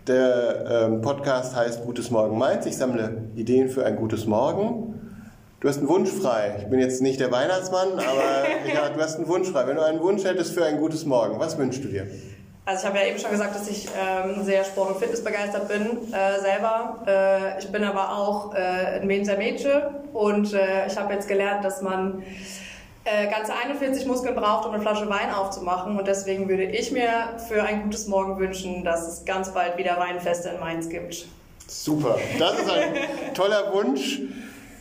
Der 0.07 0.65
ähm, 0.69 1.01
Podcast 1.01 1.55
heißt 1.55 1.85
Gutes 1.85 2.11
Morgen 2.11 2.37
Mainz. 2.37 2.65
Ich 2.65 2.75
sammle 2.75 3.23
Ideen 3.35 3.69
für 3.69 3.85
ein 3.85 3.95
gutes 3.95 4.25
Morgen. 4.25 4.99
Du 5.61 5.69
hast 5.69 5.77
einen 5.77 5.87
Wunsch 5.87 6.09
frei. 6.09 6.57
Ich 6.59 6.65
bin 6.67 6.81
jetzt 6.81 7.01
nicht 7.01 7.21
der 7.21 7.31
Weihnachtsmann, 7.31 7.93
aber 7.93 8.43
ich, 8.65 8.73
du 8.73 9.01
hast 9.01 9.15
einen 9.15 9.29
Wunsch 9.29 9.49
frei. 9.49 9.65
Wenn 9.65 9.77
du 9.77 9.81
einen 9.81 10.01
Wunsch 10.01 10.25
hättest 10.25 10.53
für 10.53 10.65
ein 10.65 10.77
gutes 10.77 11.05
Morgen, 11.05 11.39
was 11.39 11.57
wünschst 11.57 11.85
du 11.85 11.87
dir? 11.87 12.05
Also 12.65 12.81
ich 12.81 12.85
habe 12.89 12.97
ja 12.97 13.05
eben 13.05 13.19
schon 13.19 13.31
gesagt, 13.31 13.55
dass 13.55 13.69
ich 13.69 13.87
ähm, 13.97 14.43
sehr 14.43 14.65
Sport- 14.65 14.89
und 14.89 14.97
Fitness 14.97 15.23
begeistert 15.23 15.69
bin 15.69 15.81
äh, 16.11 16.39
selber. 16.41 17.03
Äh, 17.07 17.59
ich 17.59 17.71
bin 17.71 17.85
aber 17.85 18.09
auch 18.17 18.53
äh, 18.53 18.99
ein 18.99 19.07
Mensa 19.07 19.37
Mädchen 19.37 19.83
und 20.11 20.53
äh, 20.53 20.87
ich 20.87 20.97
habe 20.97 21.13
jetzt 21.13 21.29
gelernt, 21.29 21.63
dass 21.63 21.81
man 21.81 22.23
äh, 23.05 23.29
ganze 23.29 23.53
41 23.53 24.05
Muskeln 24.05 24.35
braucht, 24.35 24.65
um 24.65 24.73
eine 24.73 24.81
Flasche 24.81 25.09
Wein 25.09 25.31
aufzumachen. 25.33 25.97
Und 25.97 26.07
deswegen 26.07 26.47
würde 26.47 26.63
ich 26.63 26.91
mir 26.91 27.37
für 27.47 27.63
ein 27.63 27.83
gutes 27.83 28.07
Morgen 28.07 28.39
wünschen, 28.39 28.83
dass 28.83 29.07
es 29.07 29.25
ganz 29.25 29.53
bald 29.53 29.77
wieder 29.77 29.97
Weinfeste 29.97 30.49
in 30.49 30.59
Mainz 30.59 30.89
gibt. 30.89 31.25
Super, 31.67 32.17
das 32.39 32.59
ist 32.59 32.69
ein 32.69 32.93
toller 33.33 33.73
Wunsch. 33.73 34.21